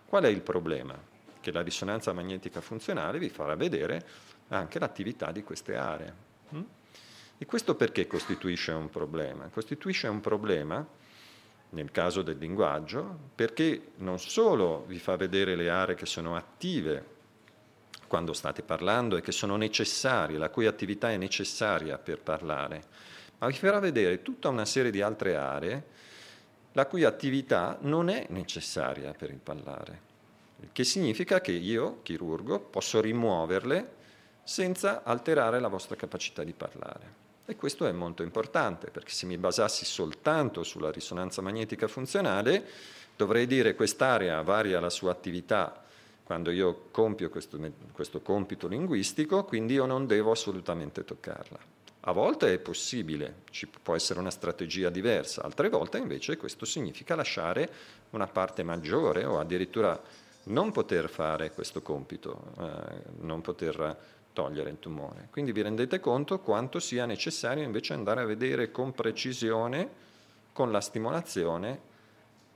[0.06, 0.98] Qual è il problema?
[1.40, 4.04] Che la risonanza magnetica funzionale vi farà vedere
[4.56, 6.14] anche l'attività di queste aree.
[6.54, 6.62] Mm?
[7.38, 9.48] E questo perché costituisce un problema?
[9.48, 10.86] Costituisce un problema,
[11.70, 17.20] nel caso del linguaggio, perché non solo vi fa vedere le aree che sono attive
[18.06, 22.84] quando state parlando e che sono necessarie, la cui attività è necessaria per parlare,
[23.38, 25.84] ma vi farà vedere tutta una serie di altre aree
[26.72, 30.10] la cui attività non è necessaria per il parlare.
[30.60, 34.00] Il che significa che io, chirurgo, posso rimuoverle
[34.44, 37.20] senza alterare la vostra capacità di parlare.
[37.44, 42.64] E questo è molto importante, perché se mi basassi soltanto sulla risonanza magnetica funzionale,
[43.16, 45.82] dovrei dire quest'area varia la sua attività
[46.24, 47.58] quando io compio questo,
[47.92, 51.58] questo compito linguistico, quindi io non devo assolutamente toccarla.
[52.04, 57.14] A volte è possibile, ci può essere una strategia diversa, altre volte invece questo significa
[57.14, 57.70] lasciare
[58.10, 60.00] una parte maggiore o addirittura
[60.44, 63.96] non poter fare questo compito, eh, non poter
[64.32, 65.28] togliere il tumore.
[65.30, 69.88] Quindi vi rendete conto quanto sia necessario invece andare a vedere con precisione,
[70.52, 71.90] con la stimolazione,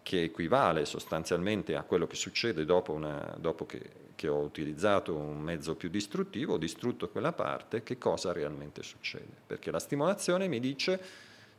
[0.03, 5.41] che equivale sostanzialmente a quello che succede dopo, una, dopo che, che, ho utilizzato un
[5.41, 9.33] mezzo più distruttivo, ho distrutto quella parte, che cosa realmente succede.
[9.47, 11.01] Perché la stimolazione mi dice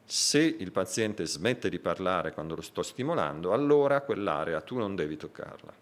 [0.06, 5.17] se il paziente smette di parlare quando lo sto stimolando, allora quell'area tu non devi
[5.17, 5.73] toccarla.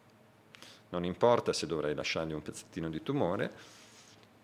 [0.89, 3.51] Non importa se dovrei lasciargli un pezzettino di tumore,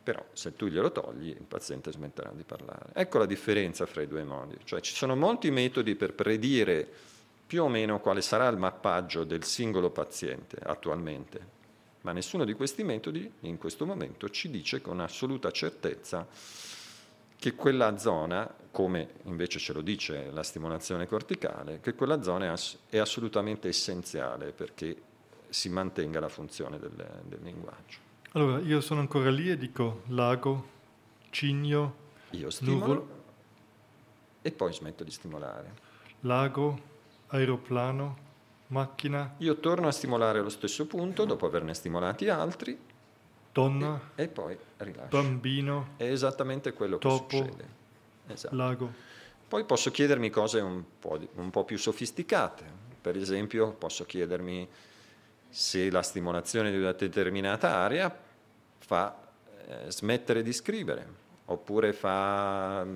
[0.04, 2.90] però se tu glielo togli il paziente smetterà di parlare.
[2.94, 6.88] Ecco la differenza fra i due modi, cioè ci sono molti metodi per predire
[7.46, 11.60] più o meno quale sarà il mappaggio del singolo paziente attualmente,
[12.02, 16.26] ma nessuno di questi metodi in questo momento ci dice con assoluta certezza
[17.38, 22.56] che quella zona, come invece ce lo dice la stimolazione corticale, che quella zona
[22.88, 24.96] è assolutamente essenziale perché
[25.50, 26.92] si mantenga la funzione del,
[27.26, 28.11] del linguaggio.
[28.34, 30.67] Allora, io sono ancora lì e dico lago,
[31.32, 31.96] cigno,
[32.30, 33.08] io stimolo nuvolo.
[34.41, 35.74] e poi smetto di stimolare.
[36.22, 36.80] Lago,
[37.28, 38.17] aeroplano,
[38.67, 39.36] macchina.
[39.39, 42.80] Io torno a stimolare allo stesso punto dopo averne stimolati altri.
[43.52, 44.00] Donna.
[44.15, 45.10] E, e poi rilascio.
[45.10, 45.89] Bambino.
[45.98, 47.67] È esattamente quello topo, che succede.
[48.28, 48.56] Esatto.
[48.56, 48.94] Lago.
[49.46, 52.63] Poi posso chiedermi cose un po', un po' più sofisticate.
[53.02, 54.65] Per esempio, posso chiedermi
[55.52, 58.18] se la stimolazione di una determinata area
[58.80, 59.16] fa
[59.68, 62.90] eh, smettere di scrivere oppure fa, mh,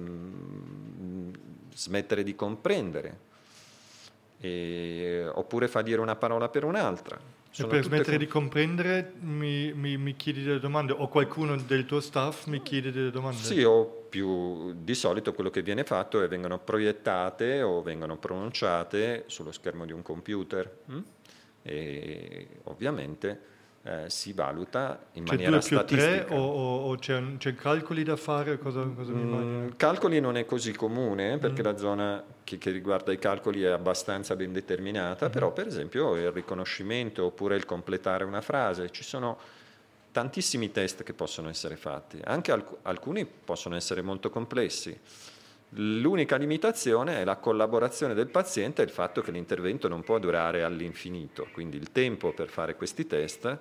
[1.01, 1.33] mm,
[1.73, 3.19] smettere di comprendere,
[4.39, 7.19] e, oppure fa dire una parola per un'altra.
[7.49, 11.55] Sono e per smettere com- di comprendere mi, mi, mi, chiedi delle domande o qualcuno
[11.55, 13.37] del tuo staff mi chiede delle domande?
[13.37, 19.23] Sì, o più di solito quello che viene fatto è vengono proiettate o vengono pronunciate
[19.27, 20.99] sullo schermo di un computer hm?
[21.67, 26.23] E ovviamente eh, si valuta in c'è maniera due più statistica.
[26.25, 28.59] Tre, o, o, o c'è, c'è, calcoli da fare?
[28.59, 31.65] Cosa, cosa mm, calcoli non è così comune perché mm.
[31.65, 35.31] la zona che, che, riguarda i calcoli è abbastanza ben determinata, mm.
[35.31, 39.37] però per esempio il riconoscimento oppure il completare una frase, ci sono
[40.11, 44.97] tantissimi test che possono essere fatti, anche alc- alcuni possono essere molto complessi.
[45.77, 50.63] L'unica limitazione è la collaborazione del paziente e il fatto che l'intervento non può durare
[50.63, 53.57] all'infinito, quindi il tempo per fare questi test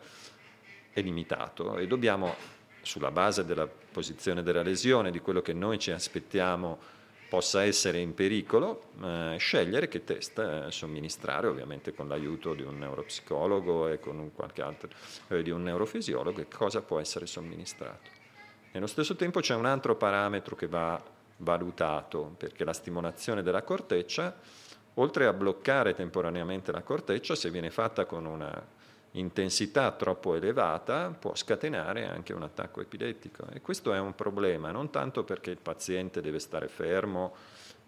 [0.93, 2.37] è limitato e dobbiamo,
[2.83, 6.79] sulla base della posizione della lesione, di quello che noi ci aspettiamo
[7.29, 12.79] possa essere in pericolo, eh, scegliere che test eh, somministrare, ovviamente con l'aiuto di un
[12.79, 14.89] neuropsicologo e con un qualche altro,
[15.29, 18.09] eh, di un neurofisiologo, e cosa può essere somministrato.
[18.71, 24.35] Nello stesso tempo c'è un altro parametro che va valutato, perché la stimolazione della corteccia,
[24.95, 31.35] oltre a bloccare temporaneamente la corteccia, se viene fatta con una intensità troppo elevata, può
[31.35, 33.47] scatenare anche un attacco epilettico.
[33.53, 37.35] E questo è un problema, non tanto perché il paziente deve stare fermo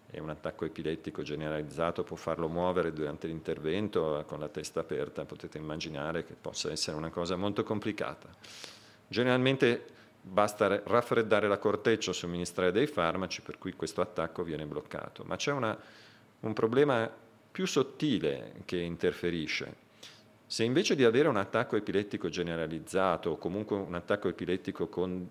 [0.09, 5.57] e un attacco epilettico generalizzato può farlo muovere durante l'intervento con la testa aperta, potete
[5.57, 8.29] immaginare che possa essere una cosa molto complicata.
[9.07, 9.95] Generalmente
[10.27, 15.23] basta raffreddare la corteccia o somministrare dei farmaci per cui questo attacco viene bloccato.
[15.25, 15.77] Ma c'è una,
[16.41, 17.09] un problema
[17.51, 19.85] più sottile che interferisce.
[20.45, 25.27] Se invece di avere un attacco epilettico generalizzato o comunque un attacco epilettico con,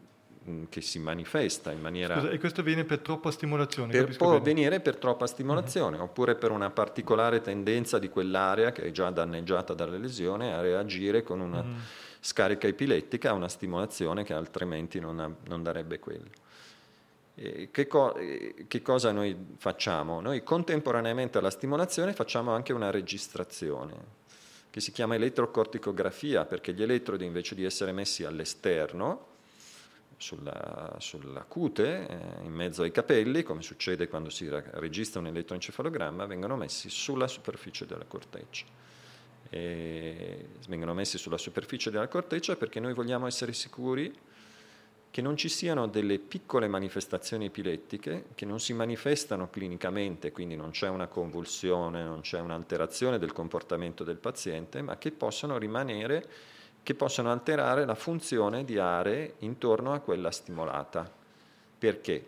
[0.68, 2.18] che si manifesta in maniera...
[2.18, 3.92] Scusa, e questo avviene per troppa stimolazione?
[3.92, 6.04] Per, può avvenire per troppa stimolazione uh-huh.
[6.04, 11.22] oppure per una particolare tendenza di quell'area che è già danneggiata dalle lesioni a reagire
[11.22, 11.60] con una...
[11.60, 11.76] Uh-huh
[12.26, 16.44] scarica epilettica una stimolazione che altrimenti non, ha, non darebbe quello.
[17.36, 18.18] Che, co-
[18.66, 20.20] che, cosa noi facciamo?
[20.20, 24.24] Noi contemporaneamente alla stimolazione facciamo anche una registrazione
[24.70, 29.34] che si chiama elettrocorticografia perché gli elettrodi invece di essere messi all'esterno
[30.16, 36.24] sulla, sulla cute, eh, in mezzo ai capelli, come succede quando si registra un elettroencefalogramma,
[36.24, 38.85] vengono messi sulla superficie della corteccia
[39.56, 44.12] e vengono messi sulla superficie della corteccia perché noi vogliamo essere sicuri
[45.10, 50.72] che non ci siano delle piccole manifestazioni epilettiche che non si manifestano clinicamente, quindi non
[50.72, 56.28] c'è una convulsione, non c'è un'alterazione del comportamento del paziente, ma che possono rimanere,
[56.82, 61.10] che possono alterare la funzione di aree intorno a quella stimolata.
[61.78, 62.22] Perché?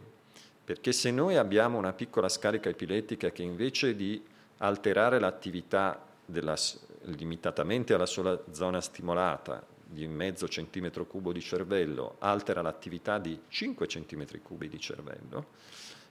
[0.64, 4.24] Perché se noi abbiamo una piccola scarica epilettica che invece di
[4.58, 6.56] alterare l'attività della,
[7.02, 13.86] limitatamente alla sola zona stimolata di mezzo centimetro cubo di cervello altera l'attività di 5
[13.86, 15.46] centimetri cubi di cervello,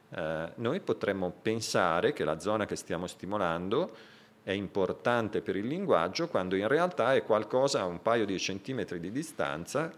[0.09, 6.27] eh, noi potremmo pensare che la zona che stiamo stimolando è importante per il linguaggio
[6.27, 9.91] quando in realtà è qualcosa a un paio di centimetri di distanza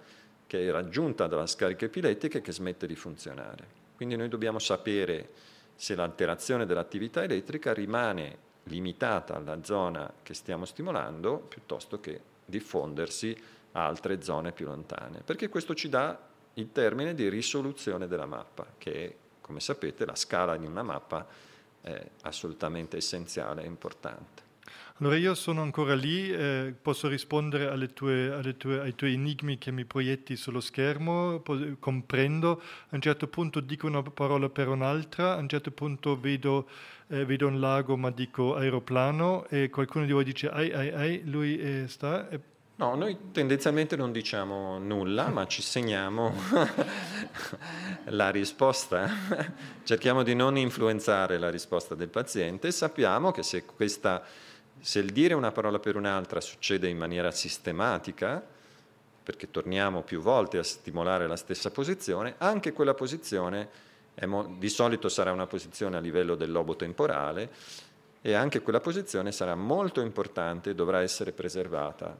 [0.47, 3.78] che è raggiunta dalla scarica epilettica e che smette di funzionare.
[3.95, 5.30] Quindi noi dobbiamo sapere
[5.75, 13.36] se l'alterazione dell'attività elettrica rimane limitata alla zona che stiamo stimolando piuttosto che diffondersi
[13.73, 16.17] a altre zone più lontane, perché questo ci dà
[16.53, 21.25] il termine di risoluzione della mappa, che è, come sapete, la scala di una mappa
[21.82, 24.48] è assolutamente essenziale e importante.
[25.01, 29.57] Allora io sono ancora lì, eh, posso rispondere alle tue, alle tue, ai tuoi enigmi
[29.57, 34.67] che mi proietti sullo schermo, po- comprendo, a un certo punto dico una parola per
[34.67, 36.67] un'altra, a un certo punto vedo,
[37.07, 41.21] eh, vedo un lago ma dico aeroplano e qualcuno di voi dice ai ai ai,
[41.23, 42.27] lui eh, sta...
[42.27, 42.39] E...
[42.75, 46.33] No, noi tendenzialmente non diciamo nulla, ma ci segniamo
[48.07, 49.09] la risposta.
[49.83, 52.71] Cerchiamo di non influenzare la risposta del paziente.
[52.71, 54.23] Sappiamo che se questa
[54.81, 58.43] se il dire una parola per un'altra succede in maniera sistematica,
[59.21, 63.69] perché torniamo più volte a stimolare la stessa posizione, anche quella posizione
[64.25, 67.49] mo- di solito sarà una posizione a livello del lobo temporale
[68.21, 72.17] e anche quella posizione sarà molto importante e dovrà essere preservata,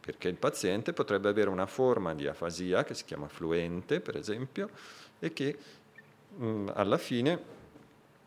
[0.00, 4.70] perché il paziente potrebbe avere una forma di afasia che si chiama fluente, per esempio,
[5.18, 5.58] e che
[6.36, 7.62] mh, alla fine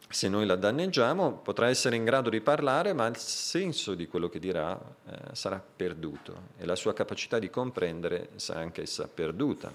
[0.10, 4.30] se noi la danneggiamo, potrà essere in grado di parlare, ma il senso di quello
[4.30, 9.74] che dirà eh, sarà perduto e la sua capacità di comprendere sarà anch'essa perduta.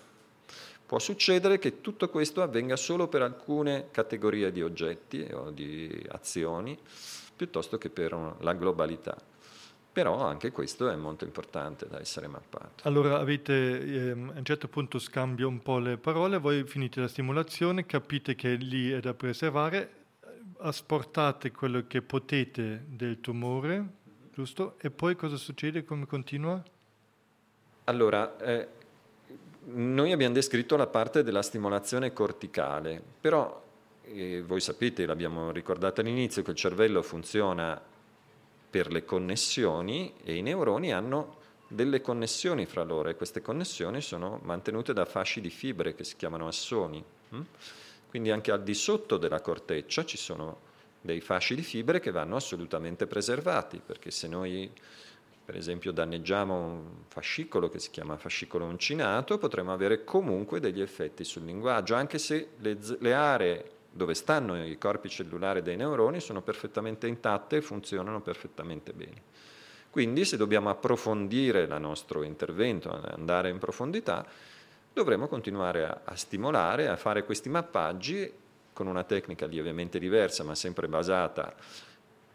[0.87, 6.79] Può succedere che tutto questo avvenga solo per alcune categorie di oggetti o di azioni,
[7.35, 9.17] piuttosto che per la globalità.
[9.93, 12.87] Però anche questo è molto importante da essere mappato.
[12.89, 17.09] Allora avete ehm, a un certo punto scambio un po' le parole, voi finite la
[17.09, 20.02] stimolazione, capite che lì è da preservare,
[20.63, 23.87] asportate quello che potete del tumore,
[24.33, 24.77] giusto?
[24.81, 25.85] E poi cosa succede?
[25.85, 26.63] Come continua?
[27.85, 28.69] Allora, eh,
[29.65, 33.63] noi abbiamo descritto la parte della stimolazione corticale, però
[34.05, 37.81] eh, voi sapete, l'abbiamo ricordato all'inizio, che il cervello funziona
[38.71, 44.41] per le connessioni e i neuroni hanno delle connessioni fra loro e queste connessioni sono
[44.43, 47.03] mantenute da fasci di fibre che si chiamano assoni.
[47.31, 47.41] Hm?
[48.13, 50.59] Quindi anche al di sotto della corteccia ci sono
[51.01, 54.71] dei fasci di fibre che vanno assolutamente preservati, perché se noi
[55.43, 61.25] per esempio danneggiamo un fascicolo che si chiama fascicolo uncinato, potremo avere comunque degli effetti
[61.25, 66.43] sul linguaggio, anche se le, le aree dove stanno i corpi cellulari dei neuroni sono
[66.43, 69.23] perfettamente intatte e funzionano perfettamente bene.
[69.89, 74.27] Quindi se dobbiamo approfondire il nostro intervento, andare in profondità,
[74.93, 78.33] dovremo continuare a, a stimolare, a fare questi mappaggi
[78.73, 81.55] con una tecnica lievemente diversa, ma sempre basata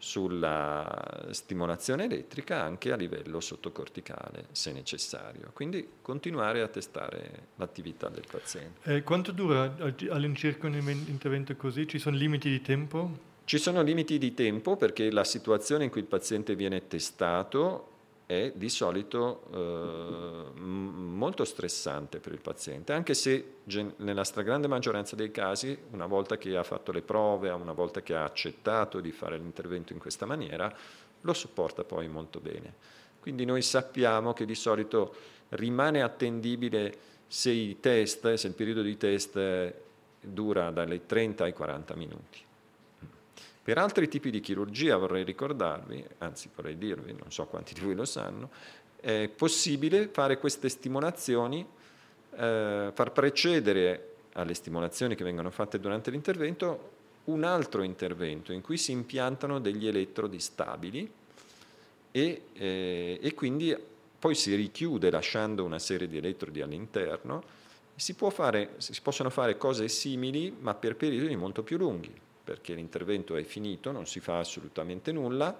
[0.00, 5.50] sulla stimolazione elettrica anche a livello sottocorticale se necessario.
[5.52, 8.94] Quindi continuare a testare l'attività del paziente.
[8.94, 9.74] Eh, quanto dura
[10.10, 11.86] all'incirca un intervento così?
[11.88, 13.26] Ci sono limiti di tempo?
[13.44, 17.96] Ci sono limiti di tempo perché la situazione in cui il paziente viene testato
[18.28, 23.54] è di solito eh, molto stressante per il paziente, anche se
[23.96, 28.14] nella stragrande maggioranza dei casi, una volta che ha fatto le prove, una volta che
[28.14, 30.70] ha accettato di fare l'intervento in questa maniera,
[31.22, 32.74] lo sopporta poi molto bene.
[33.18, 35.14] Quindi noi sappiamo che di solito
[35.50, 39.74] rimane attendibile se, test, se il periodo di test
[40.20, 42.46] dura dalle 30 ai 40 minuti.
[43.68, 47.94] Per altri tipi di chirurgia vorrei ricordarvi, anzi vorrei dirvi, non so quanti di voi
[47.94, 48.48] lo sanno,
[48.98, 51.66] è possibile fare queste stimolazioni,
[52.34, 56.92] eh, far precedere alle stimolazioni che vengono fatte durante l'intervento
[57.24, 61.12] un altro intervento in cui si impiantano degli elettrodi stabili
[62.10, 63.76] e, eh, e quindi
[64.18, 67.42] poi si richiude lasciando una serie di elettrodi all'interno.
[67.94, 73.36] Si, fare, si possono fare cose simili ma per periodi molto più lunghi perché l'intervento
[73.36, 75.54] è finito, non si fa assolutamente nulla,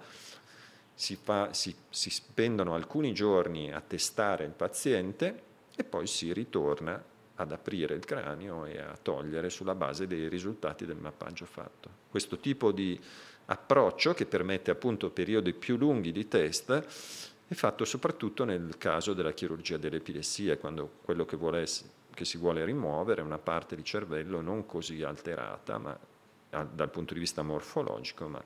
[0.95, 5.43] si, fa, si, si spendono alcuni giorni a testare il paziente
[5.75, 6.99] e poi si ritorna
[7.35, 11.91] ad aprire il cranio e a togliere sulla base dei risultati del mappaggio fatto.
[12.09, 12.99] Questo tipo di
[13.45, 19.33] approccio, che permette appunto periodi più lunghi di test, è fatto soprattutto nel caso della
[19.33, 21.67] chirurgia dell'epilessia, quando quello che, vuole,
[22.15, 26.17] che si vuole rimuovere è una parte di cervello non così alterata, ma
[26.49, 28.43] dal punto di vista morfologico, ma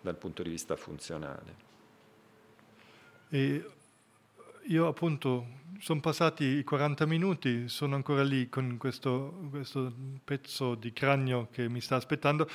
[0.00, 1.70] dal punto di vista funzionale.
[3.30, 3.64] E
[4.66, 10.92] io appunto sono passati i 40 minuti, sono ancora lì con questo, questo pezzo di
[10.92, 12.48] cranio che mi sta aspettando.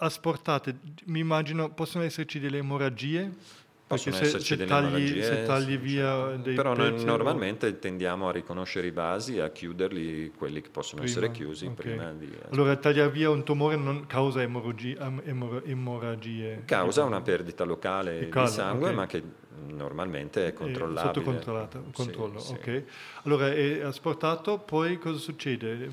[0.00, 3.66] Asportate, mi immagino, possono esserci delle emorragie?
[3.88, 7.74] Possono se, esserci se delle tagli, se tagli via dei Però noi normalmente o...
[7.78, 11.76] tendiamo a riconoscere i vasi e a chiuderli, quelli che possono prima, essere chiusi okay.
[11.76, 12.30] prima di...
[12.50, 14.98] Allora tagliare via un tumore non causa emorragie?
[15.64, 18.94] emorragie causa una perdita locale di sangue, okay.
[18.94, 19.22] ma che
[19.66, 21.14] normalmente è controllabile.
[21.14, 22.64] Sotto controllato, controllo, sì, ok.
[22.64, 22.84] Sì.
[23.24, 25.90] Allora è asportato, poi cosa succede?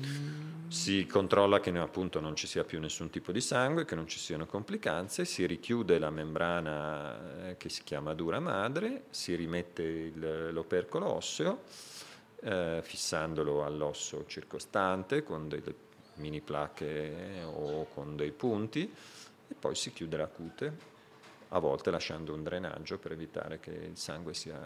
[0.68, 4.18] Si controlla che appunto non ci sia più nessun tipo di sangue, che non ci
[4.18, 10.52] siano complicanze, si richiude la membrana eh, che si chiama dura madre, si rimette il,
[10.52, 11.62] l'opercolo osseo,
[12.40, 15.74] eh, fissandolo all'osso circostante con delle
[16.14, 18.90] mini placche o con dei punti
[19.48, 20.95] e poi si chiude la cute
[21.48, 24.58] a volte lasciando un drenaggio per evitare che il sangue sia,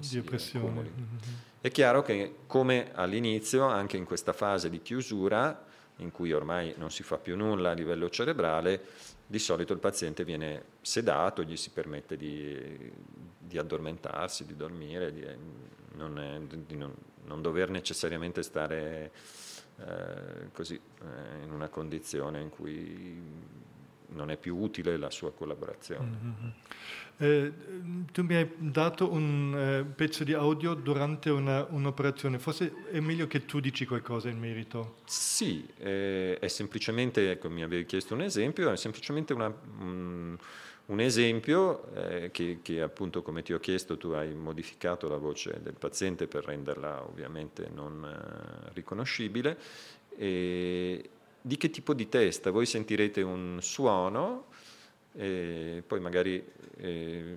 [0.00, 0.90] sia accumuli.
[0.90, 1.16] Mm-hmm.
[1.60, 5.64] È chiaro che come all'inizio, anche in questa fase di chiusura,
[5.98, 8.82] in cui ormai non si fa più nulla a livello cerebrale,
[9.26, 12.92] di solito il paziente viene sedato, gli si permette di,
[13.38, 15.24] di addormentarsi, di dormire, di
[15.96, 19.12] non, di non, non dover necessariamente stare
[19.78, 23.20] eh, così eh, in una condizione in cui
[24.08, 26.06] non è più utile la sua collaborazione.
[26.06, 26.50] Mm-hmm.
[27.16, 27.52] Eh,
[28.10, 33.26] tu mi hai dato un eh, pezzo di audio durante una, un'operazione, forse è meglio
[33.26, 34.96] che tu dici qualcosa in merito.
[35.04, 40.36] Sì, eh, è semplicemente, ecco, mi avevi chiesto un esempio, è semplicemente una, un,
[40.86, 45.58] Un esempio eh, che, che, appunto come ti ho chiesto tu hai modificato la voce
[45.62, 49.56] del paziente per renderla ovviamente non eh, riconoscibile.
[50.14, 51.08] E
[51.46, 52.50] di che tipo di testa?
[52.50, 54.46] Voi sentirete un suono
[55.12, 56.42] e poi magari
[56.78, 57.36] eh,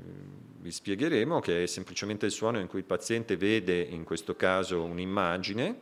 [0.59, 4.81] vi spiegheremo che è semplicemente il suono in cui il paziente vede in questo caso
[4.81, 5.81] un'immagine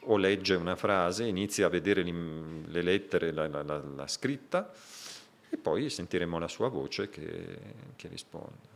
[0.00, 4.70] o legge una frase, inizia a vedere le lettere, la, la, la, scritta
[5.48, 7.58] e poi sentiremo la sua voce che,
[7.96, 8.69] che risponde.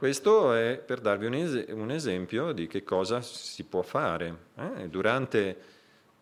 [0.00, 4.34] Questo è per darvi un, es- un, esempio di che cosa si può fare.
[4.56, 4.88] Eh?
[4.88, 5.54] Durante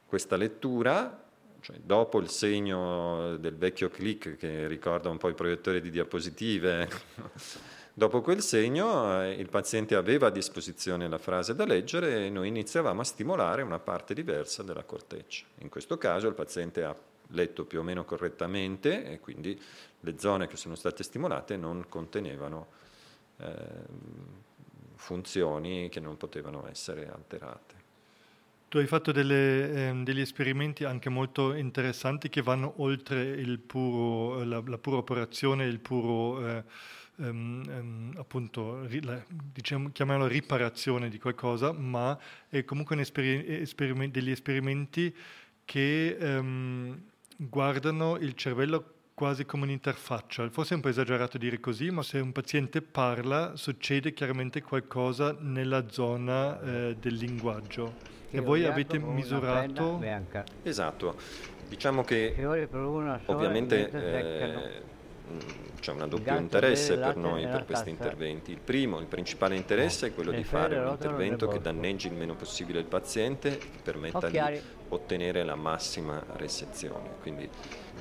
[0.05, 1.23] questa lettura,
[1.61, 6.89] cioè dopo il segno del vecchio click che ricorda un po' i proiettori di diapositive,
[7.95, 12.49] dopo quel segno eh, il paziente aveva a disposizione la frase da leggere e noi
[12.49, 15.45] iniziavamo a stimolare una parte diversa della corteccia.
[15.59, 16.97] In questo caso il paziente ha
[17.29, 19.57] letto più o meno correttamente e quindi
[20.01, 22.87] le zone che sono state stimolate non contenevano
[24.95, 27.87] funzioni che non potevano essere alterate.
[28.69, 34.63] Tu hai fatto delle, eh, degli esperimenti anche molto interessanti che vanno oltre puro, la,
[34.67, 36.65] la, pura operazione, il puro, eh,
[37.17, 42.19] um, appunto, ri, la, diciamo, chiamiamolo riparazione di qualcosa, ma
[42.51, 45.17] è comunque esperi- esperiment- degli esperimenti
[45.65, 47.01] che um,
[47.37, 50.49] guardano il cervello quasi come un'interfaccia.
[50.49, 55.37] Forse è un po' esagerato dire così, ma se un paziente parla succede chiaramente qualcosa
[55.41, 57.95] nella zona eh, del linguaggio.
[58.31, 60.01] Che e voi avete misurato...
[60.63, 61.17] Esatto,
[61.69, 62.33] diciamo che
[63.27, 64.83] ovviamente eh,
[65.81, 68.51] c'è un doppio interesse per noi per questi interventi.
[68.51, 72.35] Il primo, il principale interesse è quello di fare un intervento che danneggi il meno
[72.35, 74.41] possibile il paziente e permetta di
[74.89, 77.17] ottenere la massima resezione.
[77.21, 77.49] Quindi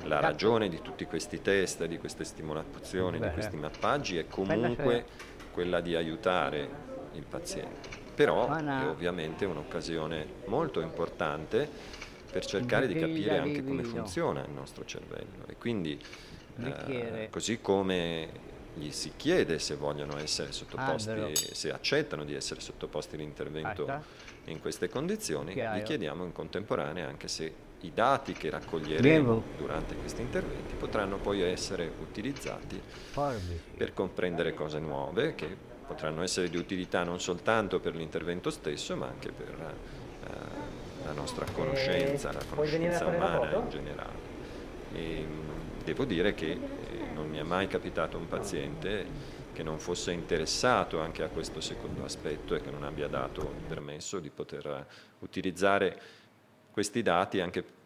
[0.04, 5.04] la ragione di tutti questi test, di queste stimolazioni, di questi mappaggi è comunque
[5.52, 6.68] quella di aiutare
[7.14, 8.06] il paziente.
[8.14, 11.68] Però è ovviamente un'occasione molto importante
[12.30, 15.46] per cercare di capire anche come funziona il nostro cervello.
[15.46, 15.98] E quindi
[16.60, 22.60] eh, così come gli si chiede se vogliono essere sottoposti, ah, se accettano di essere
[22.60, 23.86] sottoposti all'intervento
[24.44, 30.20] in queste condizioni, gli chiediamo in contemporanea anche se i dati che raccoglieremo durante questi
[30.20, 32.80] interventi potranno poi essere utilizzati
[33.76, 35.56] per comprendere cose nuove che
[35.86, 39.54] potranno essere di utilità non soltanto per l'intervento stesso ma anche per
[40.24, 44.26] uh, la nostra conoscenza, la conoscenza umana in generale.
[44.92, 45.26] E,
[45.88, 46.58] devo dire che eh,
[47.14, 52.04] non mi è mai capitato un paziente che non fosse interessato anche a questo secondo
[52.04, 54.86] aspetto e che non abbia dato il permesso di poter
[55.20, 56.00] utilizzare
[56.70, 57.76] questi dati anche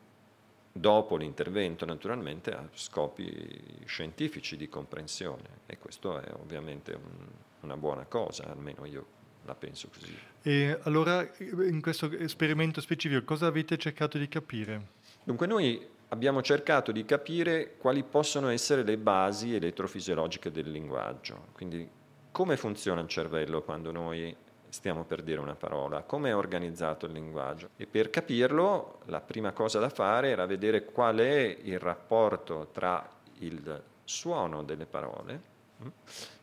[0.72, 7.26] dopo l'intervento naturalmente a scopi scientifici di comprensione e questo è ovviamente un,
[7.60, 9.06] una buona cosa, almeno io
[9.44, 10.12] la penso così.
[10.42, 14.88] E allora in questo esperimento specifico cosa avete cercato di capire?
[15.24, 21.88] Dunque noi abbiamo cercato di capire quali possono essere le basi elettrofisiologiche del linguaggio, quindi
[22.30, 24.34] come funziona il cervello quando noi
[24.68, 27.70] stiamo per dire una parola, come è organizzato il linguaggio.
[27.76, 33.06] E per capirlo la prima cosa da fare era vedere qual è il rapporto tra
[33.40, 35.40] il suono delle parole
[35.82, 35.88] mm,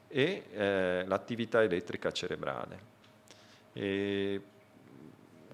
[0.07, 2.79] e eh, l'attività elettrica cerebrale.
[3.73, 4.41] E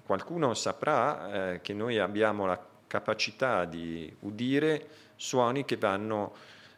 [0.04, 6.34] qualcuno saprà eh, che noi abbiamo la capacità di udire suoni che vanno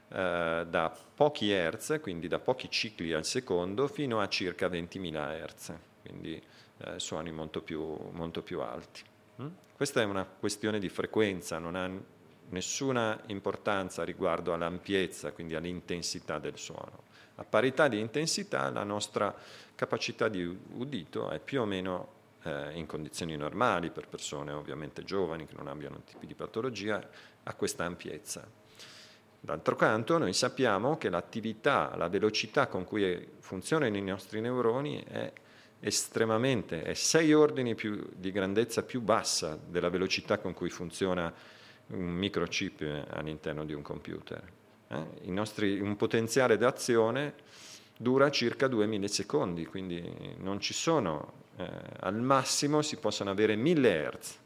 [0.09, 5.75] eh, da pochi hertz, quindi da pochi cicli al secondo, fino a circa 20.000 hertz
[6.09, 6.43] quindi
[6.79, 9.03] eh, suoni molto più, molto più alti.
[9.43, 9.49] Mm?
[9.77, 11.91] Questa è una questione di frequenza, non ha
[12.51, 17.05] nessuna importanza riguardo all'ampiezza, quindi all'intensità del suono.
[17.37, 19.35] A parità di intensità la nostra
[19.75, 20.43] capacità di
[20.73, 22.17] udito è più o meno
[22.49, 27.07] eh, in condizioni normali per persone ovviamente giovani che non abbiano tipi di patologia
[27.43, 28.47] a questa ampiezza.
[29.41, 35.33] D'altro canto noi sappiamo che l'attività, la velocità con cui funzionano i nostri neuroni è
[35.81, 41.33] estremamente, è sei ordini più, di grandezza più bassa della velocità con cui funziona
[41.89, 44.43] un microchip all'interno di un computer.
[44.89, 45.07] Eh?
[45.31, 47.35] Nostri, un potenziale d'azione
[47.97, 50.03] dura circa 2 millisecondi, quindi
[50.39, 51.69] non ci sono, eh,
[52.01, 54.39] al massimo si possono avere 1000 Hz.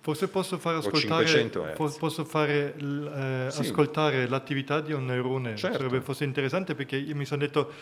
[0.00, 3.60] Forse posso fare, ascoltare, posso fare eh, sì.
[3.60, 5.76] ascoltare l'attività di un neurone, certo.
[5.76, 7.72] sarebbe forse interessante perché io mi sono detto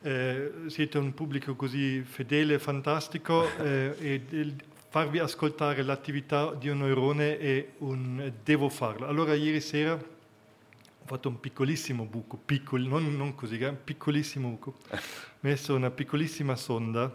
[0.00, 4.54] eh, siete un pubblico così fedele, fantastico eh, e
[4.88, 9.06] farvi ascoltare l'attività di un neurone è un devo farlo.
[9.06, 14.74] Allora ieri sera ho fatto un piccolissimo buco, piccolo, non, non così, un piccolissimo buco,
[14.90, 14.98] ho
[15.40, 17.14] messo una piccolissima sonda,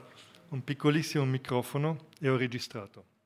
[0.49, 3.18] un piccolissimo microfono e ho registrato.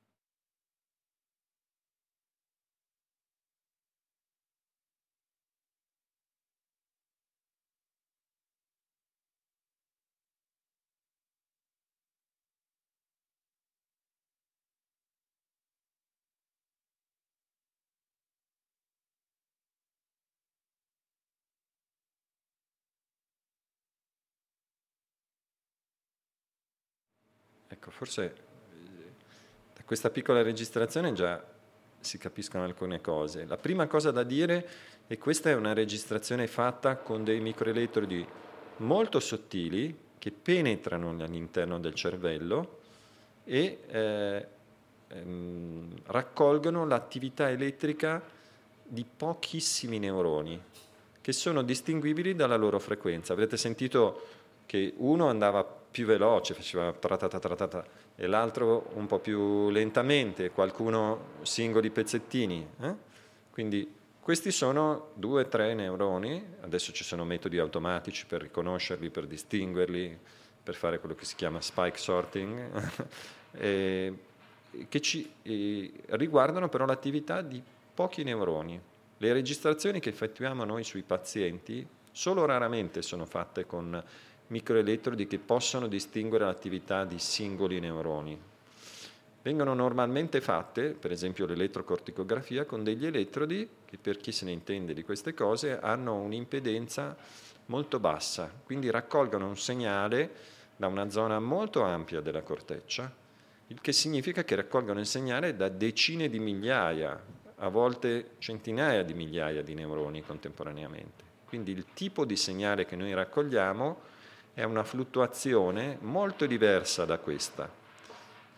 [28.04, 28.36] Forse eh,
[29.74, 31.42] da questa piccola registrazione già
[32.02, 33.46] si capiscono alcune cose.
[33.46, 34.68] La prima cosa da dire
[35.08, 38.28] è che questa è una registrazione fatta con dei microelettrodi
[38.78, 42.80] molto sottili che penetrano all'interno del cervello
[43.46, 44.48] e eh,
[45.08, 48.22] ehm, raccolgono l'attività elettrica
[48.84, 50.62] di pochissimi neuroni
[51.22, 53.32] che sono distinguibili dalla loro frequenza.
[53.32, 54.28] Avrete sentito
[54.74, 61.34] che uno andava più veloce, faceva tratata tratata, e l'altro un po' più lentamente, qualcuno
[61.44, 62.68] singoli pezzettini.
[62.82, 62.96] Eh?
[63.52, 69.28] Quindi questi sono due o tre neuroni, adesso ci sono metodi automatici per riconoscerli, per
[69.28, 70.18] distinguerli,
[70.64, 72.92] per fare quello che si chiama spike sorting,
[73.54, 74.18] e,
[74.90, 77.62] che ci e, riguardano però l'attività di
[77.94, 78.82] pochi neuroni.
[79.18, 84.04] Le registrazioni che effettuiamo noi sui pazienti solo raramente sono fatte con
[84.48, 88.40] microelettrodi che possono distinguere l'attività di singoli neuroni.
[89.42, 94.94] Vengono normalmente fatte, per esempio l'elettrocorticografia, con degli elettrodi che per chi se ne intende
[94.94, 97.16] di queste cose hanno un'impedenza
[97.66, 100.32] molto bassa, quindi raccolgono un segnale
[100.76, 103.14] da una zona molto ampia della corteccia,
[103.68, 107.22] il che significa che raccolgono il segnale da decine di migliaia,
[107.58, 111.24] a volte centinaia di migliaia di neuroni contemporaneamente.
[111.46, 114.12] Quindi il tipo di segnale che noi raccogliamo
[114.54, 117.70] è una fluttuazione molto diversa da questa.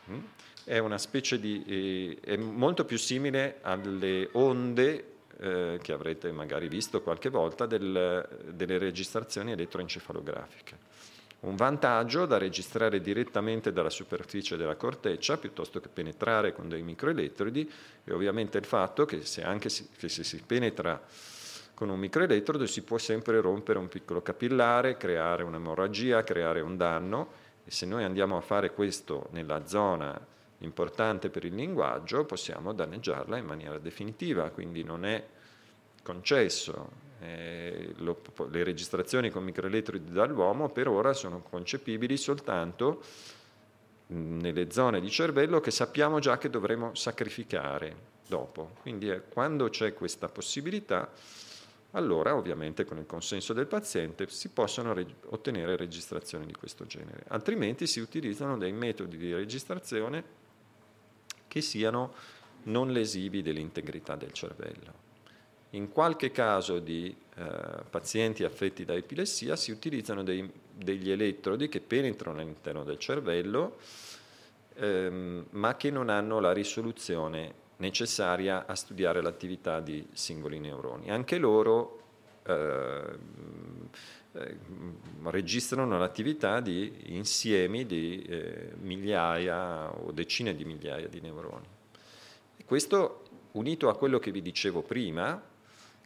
[0.09, 0.19] Mm?
[0.63, 1.63] È una specie di.
[1.65, 8.27] Eh, è molto più simile alle onde eh, che avrete magari visto qualche volta del,
[8.51, 10.93] delle registrazioni elettroencefalografiche.
[11.41, 17.71] Un vantaggio da registrare direttamente dalla superficie della corteccia piuttosto che penetrare con dei microelettrodi
[18.03, 20.99] è ovviamente il fatto che se anche si, che se si penetra
[21.75, 27.43] con un microelettrodo si può sempre rompere un piccolo capillare, creare un'emorragia, creare un danno
[27.65, 30.19] e se noi andiamo a fare questo nella zona
[30.59, 35.23] importante per il linguaggio possiamo danneggiarla in maniera definitiva, quindi non è
[36.01, 37.03] concesso.
[37.21, 43.01] Eh, lo, le registrazioni con microelettrodi dall'uomo per ora sono concepibili soltanto
[44.07, 48.71] nelle zone di cervello che sappiamo già che dovremo sacrificare dopo.
[48.81, 51.09] Quindi eh, quando c'è questa possibilità
[51.95, 57.23] allora ovviamente con il consenso del paziente si possono reg- ottenere registrazioni di questo genere.
[57.29, 60.23] Altrimenti si utilizzano dei metodi di registrazione
[61.47, 62.13] che siano
[62.63, 65.03] non lesivi dell'integrità del cervello.
[65.71, 67.45] In qualche caso di eh,
[67.89, 73.77] pazienti affetti da epilessia si utilizzano dei, degli elettrodi che penetrano all'interno del cervello
[74.75, 81.09] ehm, ma che non hanno la risoluzione necessaria a studiare l'attività di singoli neuroni.
[81.09, 82.01] Anche loro
[82.43, 83.17] eh,
[84.33, 84.57] eh,
[85.23, 91.67] registrano l'attività di insiemi di eh, migliaia o decine di migliaia di neuroni.
[92.57, 93.23] E questo
[93.53, 95.41] unito a quello che vi dicevo prima,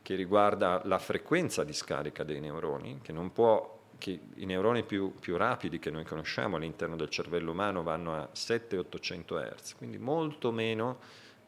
[0.01, 5.13] che riguarda la frequenza di scarica dei neuroni, che non può che i neuroni più,
[5.19, 10.51] più, rapidi che noi conosciamo all'interno del cervello umano vanno a 700-800 Hz, quindi molto
[10.51, 10.99] meno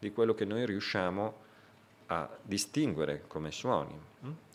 [0.02, 1.34] di quello che noi riusciamo
[2.08, 3.96] a distinguere come suoni.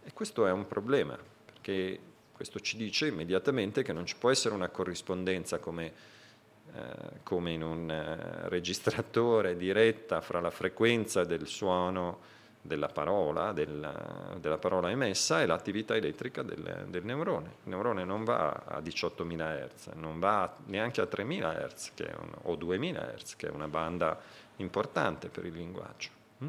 [0.02, 2.00] E questo è un problema, perché
[2.32, 5.92] questo ci dice immediatamente che non ci può essere una corrispondenza come,
[6.74, 14.34] eh, come in un eh, registratore diretta fra la frequenza del suono della parola, della,
[14.40, 17.46] della parola emessa e l'attività elettrica del, del, neurone.
[17.62, 22.54] Il neurone non va a 18.000 Hz, non va neanche a 3.000 Hz un, o
[22.54, 24.20] 2.000 Hz, che è una banda
[24.56, 26.10] importante per il linguaggio.
[26.44, 26.48] Mm?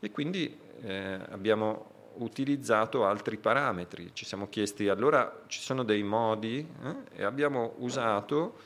[0.00, 6.66] E quindi eh, abbiamo utilizzato altri parametri, ci siamo chiesti allora ci sono dei modi
[6.82, 7.20] eh?
[7.20, 8.56] e abbiamo usato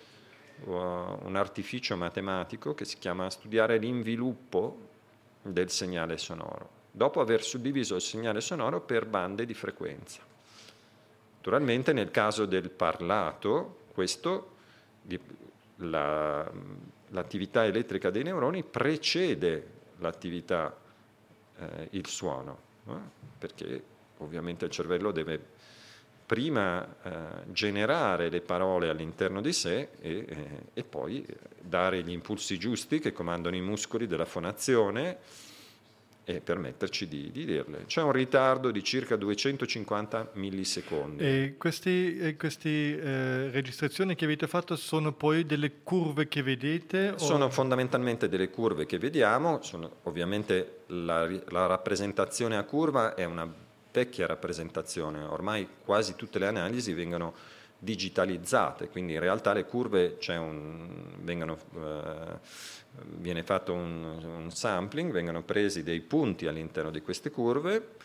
[0.65, 4.89] uh, un artificio matematico che si chiama studiare l'inviluppo
[5.43, 10.21] del segnale sonoro, dopo aver suddiviso il segnale sonoro per bande di frequenza.
[11.37, 14.57] Naturalmente nel caso del parlato, questo,
[15.77, 16.49] la,
[17.11, 20.77] l'attività elettrica dei neuroni precede l'attività,
[21.59, 23.11] eh, il suono, no?
[23.39, 23.83] perché
[24.19, 25.59] ovviamente il cervello deve
[26.31, 31.27] prima eh, generare le parole all'interno di sé e, eh, e poi
[31.61, 35.19] dare gli impulsi giusti che comandano i muscoli della fonazione
[36.25, 37.85] e permetterci di, di dirle.
[37.87, 41.25] C'è un ritardo di circa 250 millisecondi.
[41.25, 47.15] E queste eh, registrazioni che avete fatto sono poi delle curve che vedete?
[47.17, 47.51] Sono o?
[47.51, 53.53] fondamentalmente delle curve che vediamo, sono, ovviamente la, la rappresentazione a curva è una
[53.93, 57.35] vecchia rappresentazione, ormai quasi tutte le analisi vengono
[57.83, 62.39] digitalizzate, quindi in realtà le curve un, vengono, eh,
[63.17, 67.97] viene fatto un, un, sampling, vengono presi dei punti all'interno di queste curve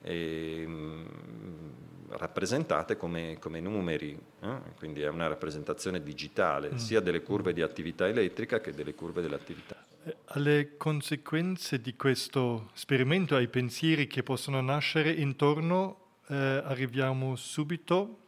[0.00, 1.70] e mh, mm,
[2.08, 4.60] rappresentate come, come numeri, eh?
[4.78, 6.76] quindi è una rappresentazione digitale mm.
[6.76, 9.76] sia delle curve di attività elettrica che delle curve dell'attività.
[10.04, 18.20] Eh, alle conseguenze di questo esperimento, ai pensieri che possono nascere intorno, eh, arriviamo subito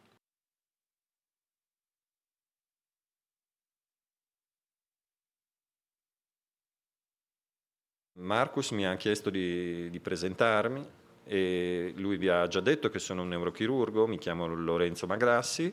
[8.20, 10.86] Marcus mi ha chiesto di, di, presentarmi
[11.24, 15.72] e lui vi ha già detto che sono un neurochirurgo, mi chiamo Lorenzo Magrassi,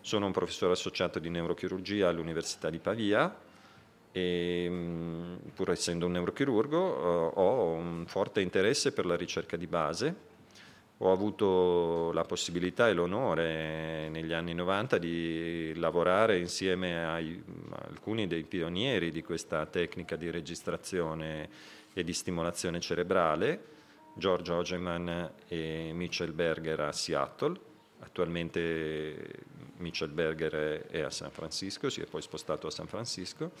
[0.00, 3.34] sono un professore associato di neurochirurgia all'Università di Pavia
[4.10, 10.30] e mm, pur essendo un neurochirurgo ho un forte interesse per la ricerca di base.
[10.98, 17.14] Ho avuto la possibilità e l'onore negli anni 90 di lavorare insieme a
[17.88, 21.48] alcuni dei pionieri di questa tecnica di registrazione
[21.92, 23.70] e di stimolazione cerebrale,
[24.14, 27.70] George Ogeman e Mitchell Berger a Seattle.
[28.00, 29.44] Attualmente
[29.76, 33.52] Mitchell Berger è a San Francisco, si è poi spostato a San Francisco.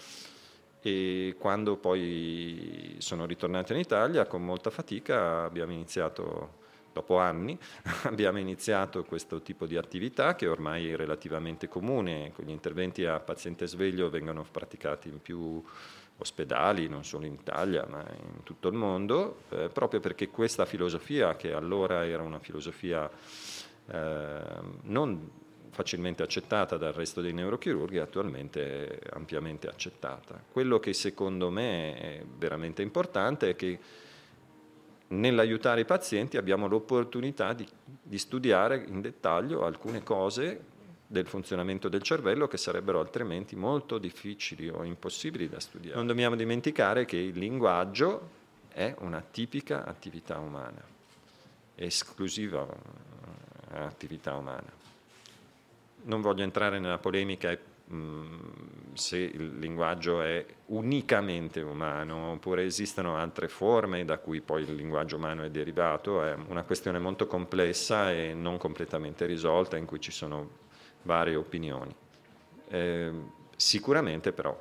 [0.80, 6.60] E quando poi sono ritornato in Italia con molta fatica abbiamo iniziato
[6.92, 7.58] dopo anni
[8.04, 13.66] abbiamo iniziato questo tipo di attività che ormai è relativamente comune, gli interventi a paziente
[13.66, 15.62] sveglio vengono praticati in più
[16.22, 21.36] ospedali, non solo in Italia ma in tutto il mondo, eh, proprio perché questa filosofia,
[21.36, 23.10] che allora era una filosofia
[23.90, 24.40] eh,
[24.82, 25.30] non
[25.70, 30.42] facilmente accettata dal resto dei neurochirurghi, attualmente è ampiamente accettata.
[30.50, 33.78] Quello che secondo me è veramente importante è che
[35.08, 40.70] nell'aiutare i pazienti abbiamo l'opportunità di, di studiare in dettaglio alcune cose
[41.12, 45.94] del funzionamento del cervello che sarebbero altrimenti molto difficili o impossibili da studiare.
[45.94, 48.40] Non dobbiamo dimenticare che il linguaggio
[48.72, 50.82] è una tipica attività umana,
[51.74, 54.80] esclusiva eh, attività umana.
[56.04, 57.56] Non voglio entrare nella polemica
[57.92, 58.38] mm,
[58.94, 65.16] se il linguaggio è unicamente umano oppure esistono altre forme da cui poi il linguaggio
[65.16, 70.10] umano è derivato, è una questione molto complessa e non completamente risolta in cui ci
[70.10, 70.61] sono
[71.02, 71.94] varie opinioni.
[72.68, 73.12] Eh,
[73.56, 74.58] sicuramente però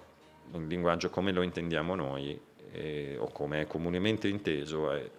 [0.53, 2.39] il linguaggio come lo intendiamo noi
[2.71, 5.09] eh, o come è comunemente inteso è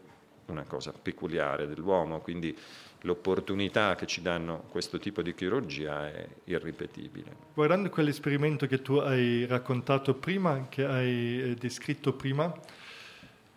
[0.47, 2.57] una cosa peculiare dell'uomo, quindi
[3.03, 7.35] l'opportunità che ci danno questo tipo di chirurgia è irripetibile.
[7.55, 12.53] Guardando quell'esperimento che tu hai raccontato prima, che hai eh, descritto prima,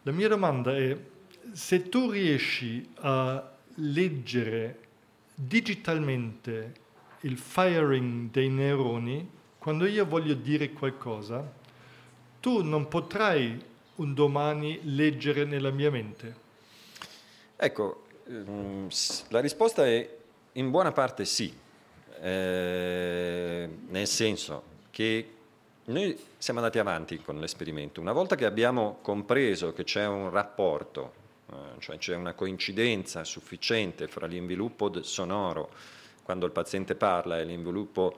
[0.04, 0.98] la mia domanda è
[1.52, 4.80] se tu riesci a leggere
[5.34, 6.84] digitalmente
[7.26, 11.52] il firing dei neuroni, quando io voglio dire qualcosa,
[12.40, 13.60] tu non potrai
[13.96, 16.44] un domani leggere nella mia mente.
[17.56, 18.88] Ecco, ehm,
[19.30, 20.08] la risposta è
[20.54, 21.52] in buona parte sì,
[22.22, 25.30] eh, nel senso che
[25.86, 28.02] noi siamo andati avanti con l'esperimento.
[28.02, 31.14] Una volta che abbiamo compreso che c'è un rapporto,
[31.52, 35.72] eh, cioè c'è una coincidenza sufficiente fra l'inviluppo sonoro
[36.26, 38.18] quando il paziente parla e l'inviluppo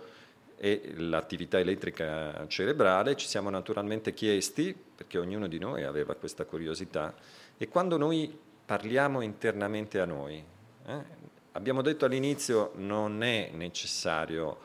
[0.56, 7.14] e l'attività elettrica cerebrale, ci siamo naturalmente chiesti, perché ognuno di noi aveva questa curiosità,
[7.58, 8.36] e quando noi
[8.66, 10.42] parliamo internamente a noi,
[10.86, 11.04] eh,
[11.52, 14.58] abbiamo detto all'inizio non è necessario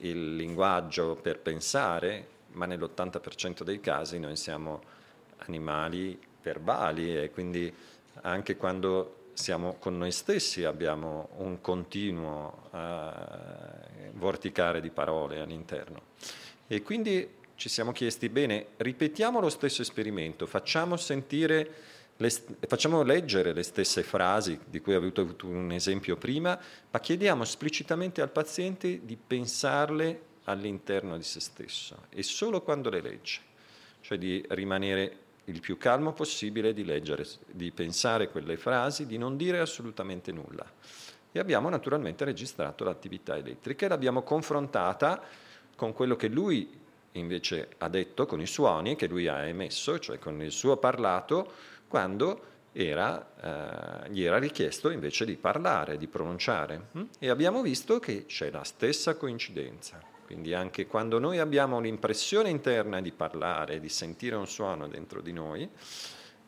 [0.00, 4.82] il linguaggio per pensare, ma nell'80% dei casi noi siamo
[5.38, 7.72] animali verbali e quindi
[8.20, 16.00] anche quando siamo con noi stessi, abbiamo un continuo eh, vorticare di parole all'interno.
[16.66, 22.30] E quindi ci siamo chiesti, bene, ripetiamo lo stesso esperimento, facciamo sentire le,
[22.66, 26.58] facciamo leggere le stesse frasi di cui ho avuto un esempio prima,
[26.90, 33.00] ma chiediamo esplicitamente al paziente di pensarle all'interno di se stesso e solo quando le
[33.00, 33.40] legge,
[34.00, 39.36] cioè di rimanere il più calmo possibile, di leggere, di pensare quelle frasi, di non
[39.36, 40.64] dire assolutamente nulla.
[41.30, 45.22] E abbiamo naturalmente registrato l'attività elettrica e l'abbiamo confrontata
[45.76, 46.82] con quello che lui
[47.12, 51.52] invece ha detto, con i suoni che lui ha emesso, cioè con il suo parlato,
[51.88, 56.88] quando era, eh, gli era richiesto invece di parlare, di pronunciare.
[57.18, 60.13] E abbiamo visto che c'è la stessa coincidenza.
[60.24, 65.32] Quindi anche quando noi abbiamo l'impressione interna di parlare, di sentire un suono dentro di
[65.32, 65.68] noi,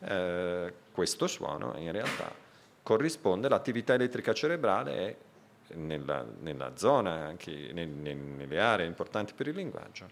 [0.00, 2.44] eh, questo suono in realtà
[2.82, 5.18] corrisponde, l'attività elettrica cerebrale
[5.74, 10.06] nella, nella zona, anche nel, nelle aree importanti per il linguaggio,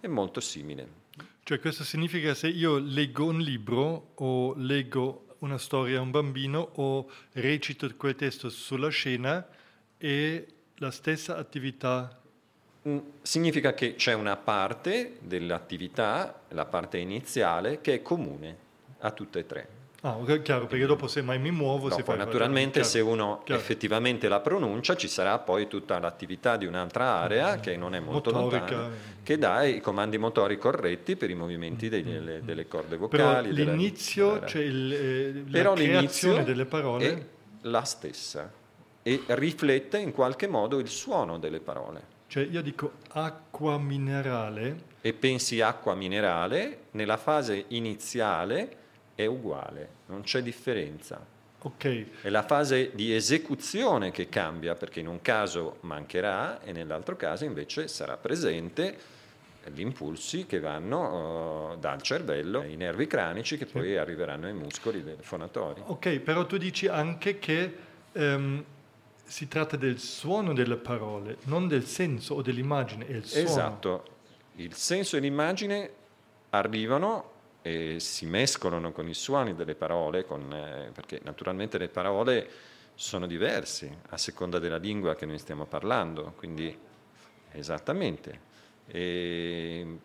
[0.00, 1.04] è molto simile.
[1.42, 6.72] Cioè questo significa se io leggo un libro o leggo una storia a un bambino
[6.74, 9.46] o recito quel testo sulla scena
[9.96, 10.44] è
[10.78, 12.20] la stessa attività?
[12.86, 18.56] Mm, significa che c'è una parte dell'attività, la parte iniziale, che è comune
[19.00, 19.68] a tutte e tre.
[20.02, 21.88] Ah, chiaro, perché dopo se mai mi muovo...
[21.88, 23.60] Dopo, se naturalmente chiaro, se uno chiaro.
[23.60, 27.98] effettivamente la pronuncia ci sarà poi tutta l'attività di un'altra area mm, che non è
[27.98, 28.76] molto Motorica.
[28.76, 32.46] lontana, che dà i comandi motori corretti per i movimenti delle, mm.
[32.46, 33.52] delle corde vocali.
[33.52, 37.04] Però l'inizio, della, cioè il, eh, Però la creazione delle parole...
[37.04, 37.26] è
[37.62, 38.52] la stessa
[39.02, 42.14] e riflette in qualche modo il suono delle parole.
[42.36, 44.94] Cioè io dico acqua minerale...
[45.00, 48.76] E pensi acqua minerale, nella fase iniziale
[49.14, 51.24] è uguale, non c'è differenza.
[51.58, 52.10] Okay.
[52.20, 57.46] È la fase di esecuzione che cambia, perché in un caso mancherà e nell'altro caso
[57.46, 58.98] invece sarà presente
[59.72, 63.72] gli impulsi che vanno uh, dal cervello ai nervi cranici che sì.
[63.72, 65.80] poi arriveranno ai muscoli fonatori.
[65.86, 67.76] Ok, però tu dici anche che
[68.12, 68.62] um,
[69.26, 73.44] si tratta del suono delle parole, non del senso o dell'immagine, è il suono.
[73.44, 74.04] Esatto,
[74.56, 75.90] il senso e l'immagine
[76.50, 82.48] arrivano e si mescolano con i suoni delle parole, con, eh, perché naturalmente le parole
[82.94, 86.76] sono diverse a seconda della lingua che noi stiamo parlando, quindi
[87.50, 88.54] esattamente.
[88.86, 89.98] E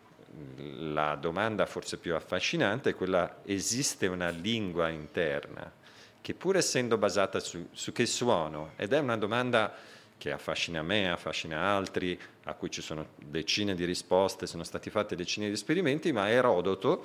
[0.78, 5.80] la domanda forse più affascinante è quella, esiste una lingua interna
[6.22, 9.74] che pur essendo basata su, su che suono, ed è una domanda
[10.16, 15.16] che affascina me, affascina altri, a cui ci sono decine di risposte, sono stati fatti
[15.16, 17.04] decine di esperimenti, ma Erodoto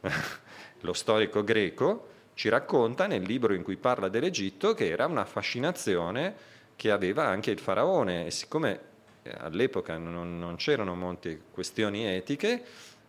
[0.80, 6.34] lo storico greco, ci racconta nel libro in cui parla dell'Egitto che era una fascinazione
[6.74, 8.80] che aveva anche il faraone e siccome
[9.22, 12.62] eh, all'epoca non, non c'erano molte questioni etiche,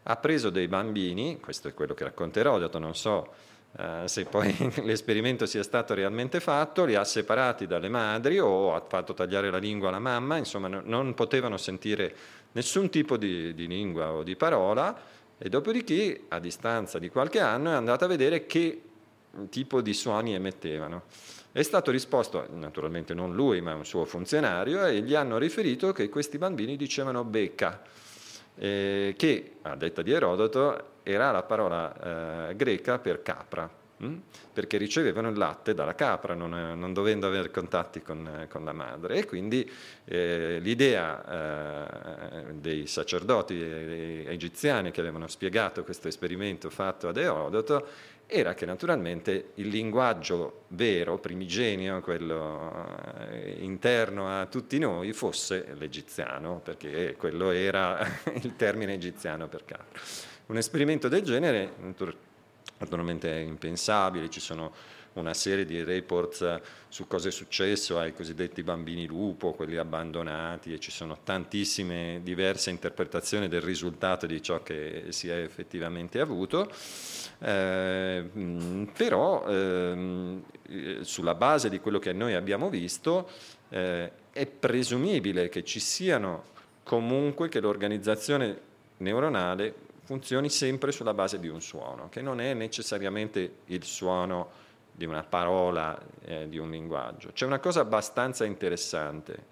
[0.04, 3.34] ha preso dei bambini, questo è quello che racconta Erodoto, non so
[3.78, 8.84] uh, se poi l'esperimento sia stato realmente fatto, li ha separati dalle madri o ha
[8.88, 12.16] fatto tagliare la lingua alla mamma, insomma no, non potevano sentire
[12.54, 17.72] nessun tipo di, di lingua o di parola e dopodiché, a distanza di qualche anno,
[17.72, 18.82] è andato a vedere che
[19.50, 21.04] tipo di suoni emettevano.
[21.52, 26.10] È stato risposto, naturalmente non lui, ma un suo funzionario, e gli hanno riferito che
[26.10, 27.82] questi bambini dicevano becca,
[28.58, 33.84] eh, che, a detta di Erodoto, era la parola eh, greca per capra.
[34.04, 34.18] Mm?
[34.52, 39.18] perché ricevevano il latte dalla capra, non, non dovendo avere contatti con, con, la madre.
[39.18, 39.70] E quindi
[40.06, 43.58] eh, l'idea eh, dei sacerdoti
[44.26, 47.88] egiziani che avevano spiegato questo esperimento fatto ad Erodoto
[48.28, 52.72] era che naturalmente il linguaggio vero, primigenio, quello
[53.30, 58.00] eh, interno a tutti noi, fosse l'egiziano, perché quello era
[58.42, 60.00] il termine egiziano per capra.
[60.48, 61.74] Un esperimento del genere
[62.78, 64.74] naturalmente è impensabile, ci sono
[65.16, 70.80] una serie di report su cosa è successo ai cosiddetti bambini lupo, quelli abbandonati e
[70.80, 76.70] ci sono tantissime diverse interpretazioni del risultato di ciò che si è effettivamente avuto,
[77.40, 78.26] eh,
[78.96, 83.30] però eh, sulla base di quello che noi abbiamo visto
[83.70, 86.54] eh, è presumibile che ci siano
[86.84, 93.56] comunque che l'organizzazione neuronale funzioni sempre sulla base di un suono, che non è necessariamente
[93.66, 94.64] il suono
[94.96, 97.32] di una parola, eh, di un linguaggio.
[97.34, 99.46] C'è una cosa abbastanza interessante,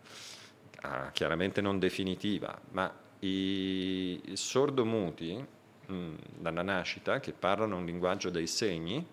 [0.82, 5.46] ah, chiaramente non definitiva, ma i, sordomuti
[5.92, 9.06] mm, dalla nascita, che parlano un linguaggio dei segni,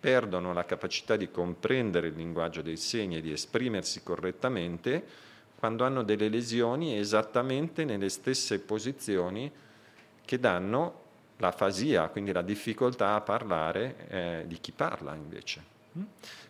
[0.00, 5.26] perdono la capacità di comprendere il linguaggio dei segni e di esprimersi correttamente
[5.58, 9.50] quando hanno delle lesioni esattamente nelle stesse posizioni
[10.24, 11.06] che danno
[11.38, 15.76] l'afasia, quindi la difficoltà a parlare eh, di chi parla invece.
[15.96, 16.02] Mm?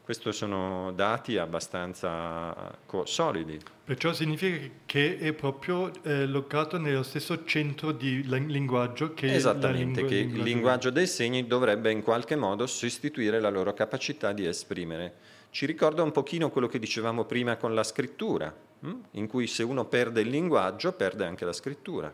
[0.03, 2.75] Questi sono dati abbastanza
[3.05, 3.61] solidi.
[3.85, 10.09] Perciò significa che è proprio eh, locato nello stesso centro di linguaggio che Esattamente, lingua,
[10.09, 15.15] che il linguaggio dei segni dovrebbe in qualche modo sostituire la loro capacità di esprimere.
[15.51, 18.95] Ci ricorda un pochino quello che dicevamo prima con la scrittura, hm?
[19.13, 22.11] in cui se uno perde il linguaggio perde anche la scrittura.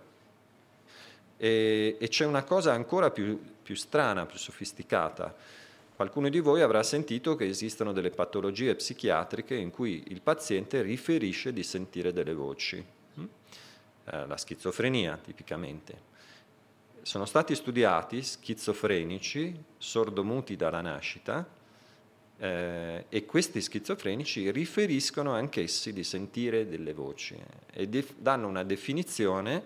[1.37, 5.35] E, e c'è una cosa ancora più, più strana, più sofisticata
[5.97, 11.53] Qualcuno di voi avrà sentito che esistono delle patologie psichiatriche in cui il paziente riferisce
[11.53, 13.25] di sentire delle voci, hm?
[14.07, 16.13] eh, la schizofrenia tipicamente.
[17.03, 21.47] Sono stati studiati schizofrenici, sordomuti dalla nascita,
[22.39, 27.37] eh, e questi schizofrenici riferiscono anch'essi di sentire delle voci
[27.73, 29.63] e def- danno una definizione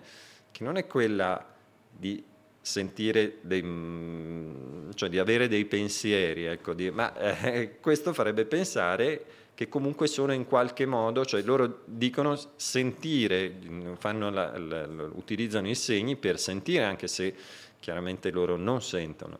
[0.51, 1.57] che non è quella
[1.99, 2.23] di
[2.61, 9.25] sentire dei, mm, cioè di avere dei pensieri, ecco, di, ma eh, questo farebbe pensare
[9.53, 13.55] che comunque sono in qualche modo, cioè loro dicono sentire,
[13.99, 17.35] la, la, utilizzano i segni per sentire anche se
[17.79, 19.39] chiaramente loro non sentono.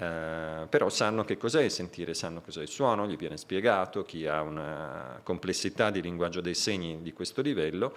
[0.00, 4.40] Uh, però sanno che cos'è sentire, sanno cos'è il suono, gli viene spiegato, chi ha
[4.40, 7.94] una complessità di linguaggio dei segni di questo livello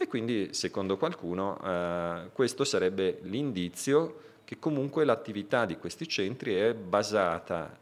[0.00, 6.72] e quindi, secondo qualcuno, eh, questo sarebbe l'indizio che comunque l'attività di questi centri è
[6.72, 7.76] basata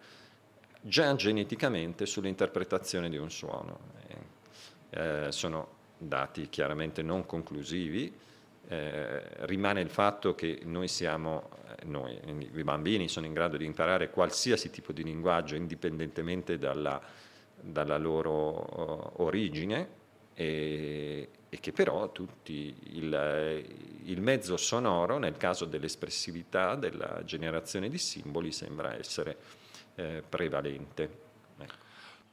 [0.81, 3.79] già geneticamente sull'interpretazione di un suono.
[4.91, 8.13] Eh, sono dati chiaramente non conclusivi,
[8.69, 12.19] eh, rimane il fatto che noi siamo, eh, noi,
[12.53, 17.01] i bambini sono in grado di imparare qualsiasi tipo di linguaggio indipendentemente dalla,
[17.61, 19.89] dalla loro uh, origine
[20.35, 23.65] e, e che però tutti il,
[24.05, 29.37] il, mezzo sonoro, nel caso dell'espressività, della generazione di simboli, sembra essere
[29.95, 31.19] eh, prevalente.
[31.59, 31.75] Ecco.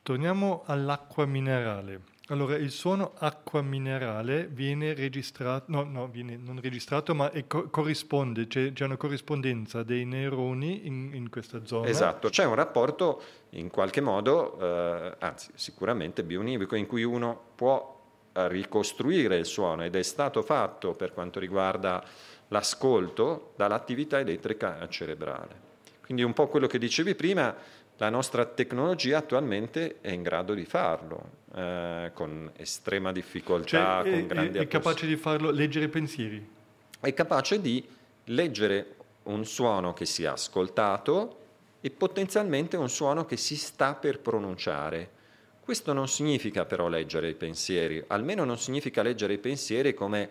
[0.01, 2.11] Torniamo all'acqua minerale.
[2.27, 8.47] Allora, il suono acqua minerale viene registrato, no, no, viene non registrato, ma co- corrisponde,
[8.47, 11.87] c'è, c'è, una corrispondenza dei neuroni in, in, questa zona.
[11.87, 13.21] Esatto, c'è un rapporto
[13.51, 17.92] in qualche modo, eh, anzi sicuramente bionivico, in cui uno può
[18.33, 22.03] ricostruire il suono ed è stato fatto per quanto riguarda
[22.49, 25.71] l'ascolto dall'attività elettrica cerebrale.
[26.01, 27.55] Quindi un po' quello che dicevi prima,
[27.97, 34.19] la nostra tecnologia attualmente è in grado di farlo, eh, con estrema difficoltà, cioè, con
[34.19, 36.45] è, grandi È, capace di farlo, leggere pensieri?
[36.99, 37.87] È capace di
[38.25, 41.39] leggere un suono che si è ascoltato
[41.81, 45.12] e potenzialmente un suono che si sta per pronunciare.
[45.63, 50.29] Questo non significa però leggere i pensieri, almeno non significa leggere i pensieri come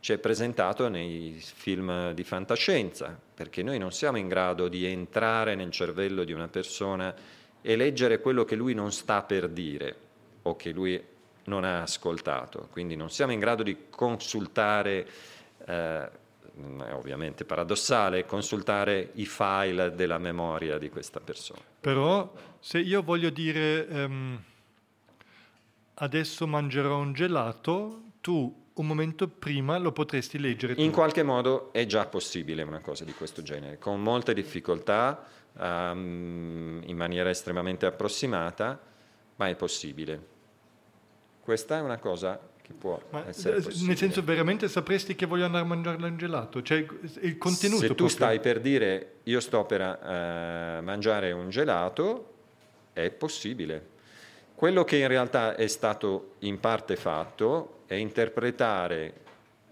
[0.00, 5.54] ci è presentato nei film di fantascienza, perché noi non siamo in grado di entrare
[5.54, 7.14] nel cervello di una persona
[7.62, 9.96] e leggere quello che lui non sta per dire
[10.42, 11.02] o che lui
[11.44, 12.68] non ha ascoltato.
[12.70, 15.08] Quindi non siamo in grado di consultare,
[15.64, 16.10] eh,
[16.84, 21.62] è ovviamente paradossale, consultare i file della memoria di questa persona.
[21.80, 22.30] Però
[22.60, 23.86] se io voglio dire...
[23.88, 24.44] Um
[25.94, 30.74] adesso mangerò un gelato, tu un momento prima lo potresti leggere.
[30.74, 30.80] Tu.
[30.80, 36.80] In qualche modo è già possibile una cosa di questo genere, con molte difficoltà, um,
[36.84, 38.80] in maniera estremamente approssimata,
[39.36, 40.32] ma è possibile.
[41.40, 43.86] Questa è una cosa che può ma essere possibile.
[43.88, 46.62] Nel senso, veramente sapresti che voglio andare a mangiare un gelato?
[46.62, 46.84] Cioè,
[47.20, 47.80] il contenuto.
[47.80, 48.08] Se tu proprio...
[48.08, 52.32] stai per dire io sto per uh, mangiare un gelato,
[52.92, 53.92] è possibile
[54.54, 59.12] quello che in realtà è stato in parte fatto è interpretare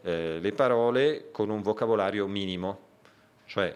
[0.03, 2.79] eh, le parole con un vocabolario minimo,
[3.47, 3.75] cioè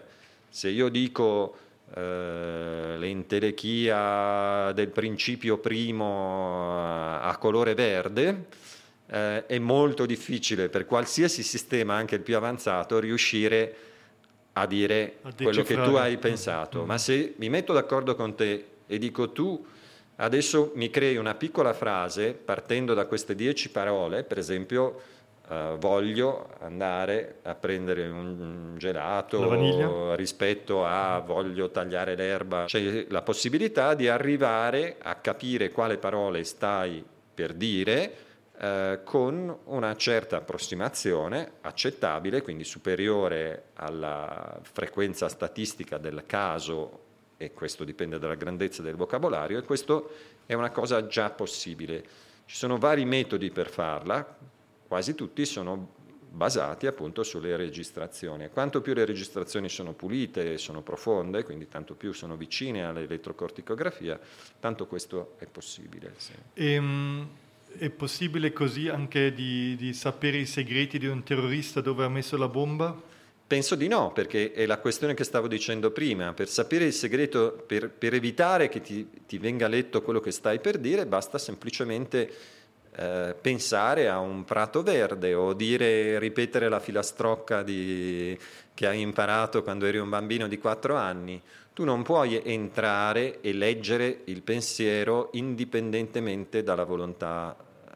[0.49, 1.55] se io dico
[1.95, 8.45] eh, l'entelechia del principio primo a colore verde,
[9.09, 13.75] eh, è molto difficile per qualsiasi sistema, anche il più avanzato, riuscire
[14.53, 16.83] a dire a quello che tu hai pensato.
[16.83, 16.85] Mm.
[16.85, 19.65] Ma se mi metto d'accordo con te e dico tu
[20.19, 25.01] Adesso mi crei una piccola frase partendo da queste dieci parole, per esempio
[25.47, 32.65] uh, voglio andare a prendere un gelato rispetto a voglio tagliare l'erba.
[32.65, 38.13] C'è la possibilità di arrivare a capire quale parole stai per dire
[38.59, 47.05] uh, con una certa approssimazione accettabile, quindi superiore alla frequenza statistica del caso
[47.37, 50.11] e questo dipende dalla grandezza del vocabolario, e questo
[50.45, 52.03] è una cosa già possibile.
[52.45, 54.37] Ci sono vari metodi per farla,
[54.87, 55.95] quasi tutti sono
[56.29, 58.49] basati appunto sulle registrazioni.
[58.49, 64.19] Quanto più le registrazioni sono pulite sono profonde, quindi tanto più sono vicine all'elettrocorticografia,
[64.59, 66.13] tanto questo è possibile.
[66.17, 66.33] Sì.
[66.53, 67.27] Ehm,
[67.77, 72.37] è possibile così anche di, di sapere i segreti di un terrorista dove ha messo
[72.37, 73.15] la bomba?
[73.47, 76.33] Penso di no, perché è la questione che stavo dicendo prima.
[76.33, 80.59] Per sapere il segreto, per, per evitare che ti, ti, venga letto quello che stai
[80.59, 82.29] per dire, basta semplicemente
[82.93, 88.37] eh, pensare a un prato verde o dire, ripetere la filastrocca di,
[88.73, 91.41] che hai imparato quando eri un bambino di quattro anni.
[91.71, 97.55] Tu non puoi entrare e leggere il pensiero indipendentemente dalla volontà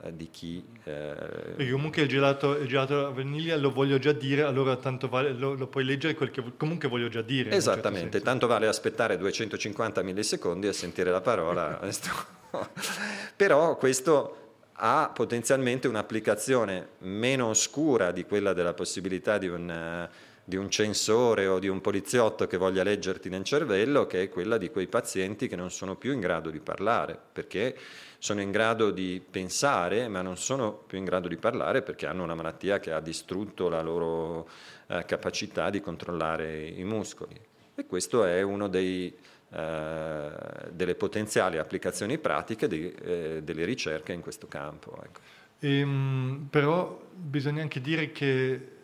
[0.09, 0.63] di chi...
[0.83, 1.13] Eh...
[1.55, 5.33] Perché comunque il gelato, il gelato a vaniglia lo voglio già dire, allora tanto vale,
[5.33, 7.51] lo, lo puoi leggere quel che comunque voglio già dire.
[7.51, 11.79] Certo Esattamente, certo tanto vale aspettare 250 millisecondi a sentire la parola.
[13.35, 14.37] Però questo
[14.73, 20.09] ha potenzialmente un'applicazione meno oscura di quella della possibilità di un,
[20.43, 24.57] di un, censore o di un poliziotto che voglia leggerti nel cervello, che è quella
[24.57, 27.77] di quei pazienti che non sono più in grado di parlare, perché
[28.17, 32.23] sono in grado di pensare, ma non sono più in grado di parlare perché hanno
[32.23, 34.47] una malattia che ha distrutto la loro
[34.87, 37.39] eh, capacità di controllare i muscoli.
[37.73, 40.31] E questo è una eh,
[40.71, 44.97] delle potenziali applicazioni pratiche di, eh, delle ricerche in questo campo.
[45.03, 45.19] Ecco.
[45.59, 48.80] Ehm, però bisogna anche dire che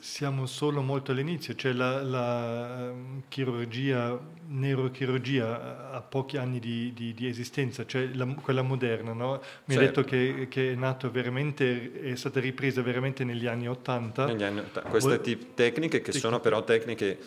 [0.00, 4.18] siamo solo molto all'inizio, cioè la, la um, chirurgia,
[4.48, 9.40] neurochirurgia ha pochi anni di, di, di esistenza, cioè la, quella moderna, no?
[9.64, 10.00] Mi certo.
[10.00, 14.26] ha detto che, che, è nato veramente, è stata ripresa veramente negli anni Ottanta.
[14.26, 14.88] Negli anni 80.
[14.88, 17.18] Queste Vol- tecniche che sono però tecniche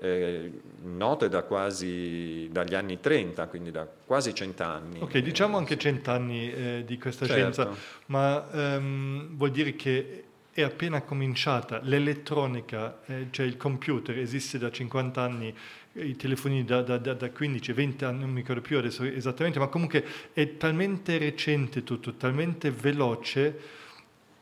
[0.00, 0.50] eh,
[0.82, 5.00] note da quasi dagli anni 30, quindi da quasi cent'anni.
[5.00, 7.40] Ok, diciamo anche cent'anni eh, di questa certo.
[7.40, 14.58] scienza, ma um, vuol dire che è appena cominciata, l'elettronica, eh, cioè il computer esiste
[14.58, 15.54] da 50 anni,
[15.94, 20.04] i telefoni da, da, da 15-20 anni, non mi ricordo più adesso esattamente, ma comunque
[20.34, 23.80] è talmente recente tutto, talmente veloce.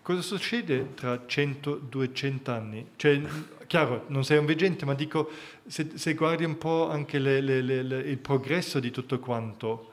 [0.02, 2.86] Cosa succede tra 100-200 anni?
[2.96, 3.20] Cioè,
[3.68, 5.30] chiaro, non sei un veggente, ma dico,
[5.64, 9.89] se, se guardi un po' anche le, le, le, il progresso di tutto quanto,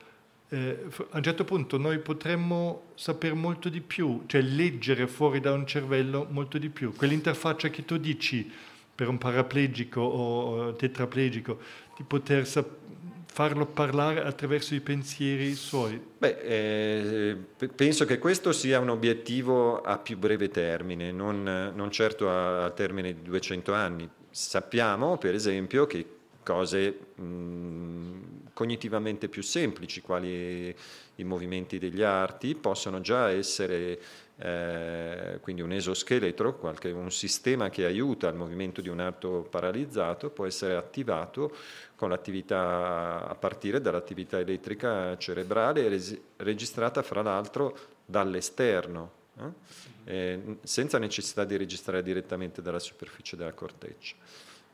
[0.50, 5.52] eh, a un certo punto noi potremmo sapere molto di più, cioè leggere fuori da
[5.52, 6.94] un cervello molto di più.
[6.94, 8.50] Quell'interfaccia che tu dici
[8.94, 11.58] per un paraplegico o tetraplegico,
[11.96, 12.86] di poter sap-
[13.26, 16.00] farlo parlare attraverso i pensieri suoi?
[16.18, 17.36] Beh, eh,
[17.76, 22.70] penso che questo sia un obiettivo a più breve termine, non, non certo a, a
[22.70, 24.08] termine di 200 anni.
[24.30, 26.17] Sappiamo, per esempio, che
[26.48, 30.74] cose mh, cognitivamente più semplici, quali
[31.16, 34.00] i movimenti degli arti, possono già essere
[34.38, 40.30] eh, quindi un esoscheletro, qualche, un sistema che aiuta al movimento di un arto paralizzato,
[40.30, 41.54] può essere attivato
[41.94, 47.76] con l'attività a partire dall'attività elettrica cerebrale res- registrata fra l'altro
[48.06, 49.76] dall'esterno, eh?
[50.04, 54.14] Eh, senza necessità di registrare direttamente dalla superficie della corteccia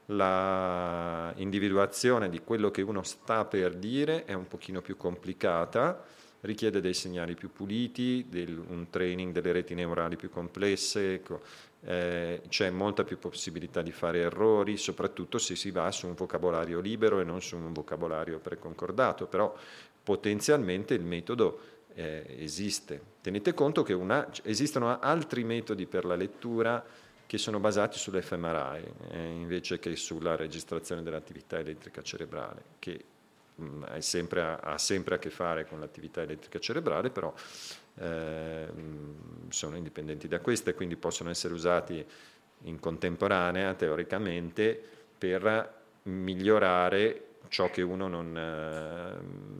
[0.07, 6.05] la individuazione di quello che uno sta per dire è un pochino più complicata,
[6.41, 11.41] richiede dei segnali più puliti, del, un training delle reti neurali più complesse, ecco,
[11.87, 16.81] eh, c'è molta più possibilità di fare errori, soprattutto se si va su un vocabolario
[16.81, 19.55] libero e non su un vocabolario preconcordato, però
[20.03, 21.61] potenzialmente il metodo
[21.95, 23.01] eh, esiste.
[23.21, 26.85] Tenete conto che una, esistono altri metodi per la lettura
[27.27, 33.05] che sono basati sull'FMRI eh, invece che sulla registrazione dell'attività elettrica cerebrale, che
[33.55, 37.33] mh, mm, sempre a, ha sempre a che fare con l'attività elettrica cerebrale, però
[37.97, 38.67] eh,
[39.49, 42.05] sono indipendenti da questa e quindi possono essere usati
[42.63, 44.81] in contemporanea teoricamente
[45.17, 48.33] per migliorare ciò che uno non,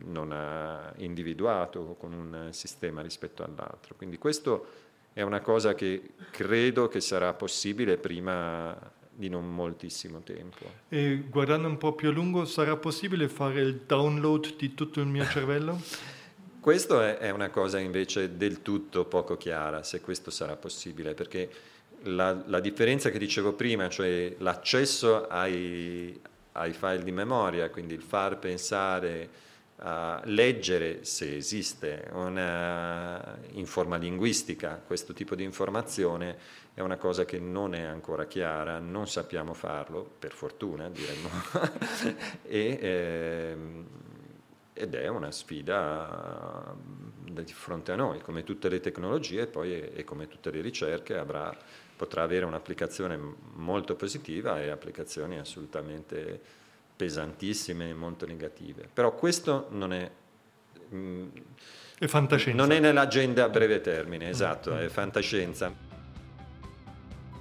[0.05, 3.95] non ha individuato con un sistema rispetto all'altro.
[3.95, 4.84] Quindi questo
[5.15, 8.77] è una cosa che credo che sarà possibile prima
[9.09, 10.69] di non moltissimo tempo.
[10.89, 15.07] E guardando un po' più a lungo, sarà possibile fare il download di tutto il
[15.07, 15.81] mio cervello?
[16.59, 21.49] questo è, è, una cosa invece del tutto poco chiara, se questo sarà possibile, perché
[22.03, 26.19] la, la differenza che dicevo prima, cioè l'accesso ai,
[26.53, 29.29] ai, file di memoria, quindi il far pensare
[29.77, 34.81] a leggere se esiste una, in forma linguistica.
[34.85, 36.37] Questo tipo di informazione
[36.73, 41.29] è una cosa che non è ancora chiara, non sappiamo farlo, per fortuna diremmo,
[42.43, 43.57] e, eh,
[44.73, 46.73] ed è una sfida
[47.23, 51.55] di fronte a noi, come tutte le tecnologie poi, e come tutte le ricerche avrà,
[51.95, 53.19] potrà avere un'applicazione
[53.53, 56.63] molto positiva e applicazioni assolutamente
[56.95, 58.87] pesantissime e molto negative.
[58.91, 60.09] Però questo non è...
[60.93, 61.27] Mm,
[61.97, 62.61] è fantascienza.
[62.61, 64.77] Non è nell'agenda a breve termine, esatto, mm.
[64.77, 65.73] è fantascienza.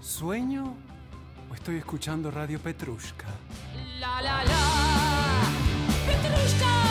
[0.01, 0.76] ¿Sueño
[1.48, 3.26] o estoy escuchando Radio Petrushka?
[3.98, 5.48] La la la,
[6.06, 6.84] Petrushka.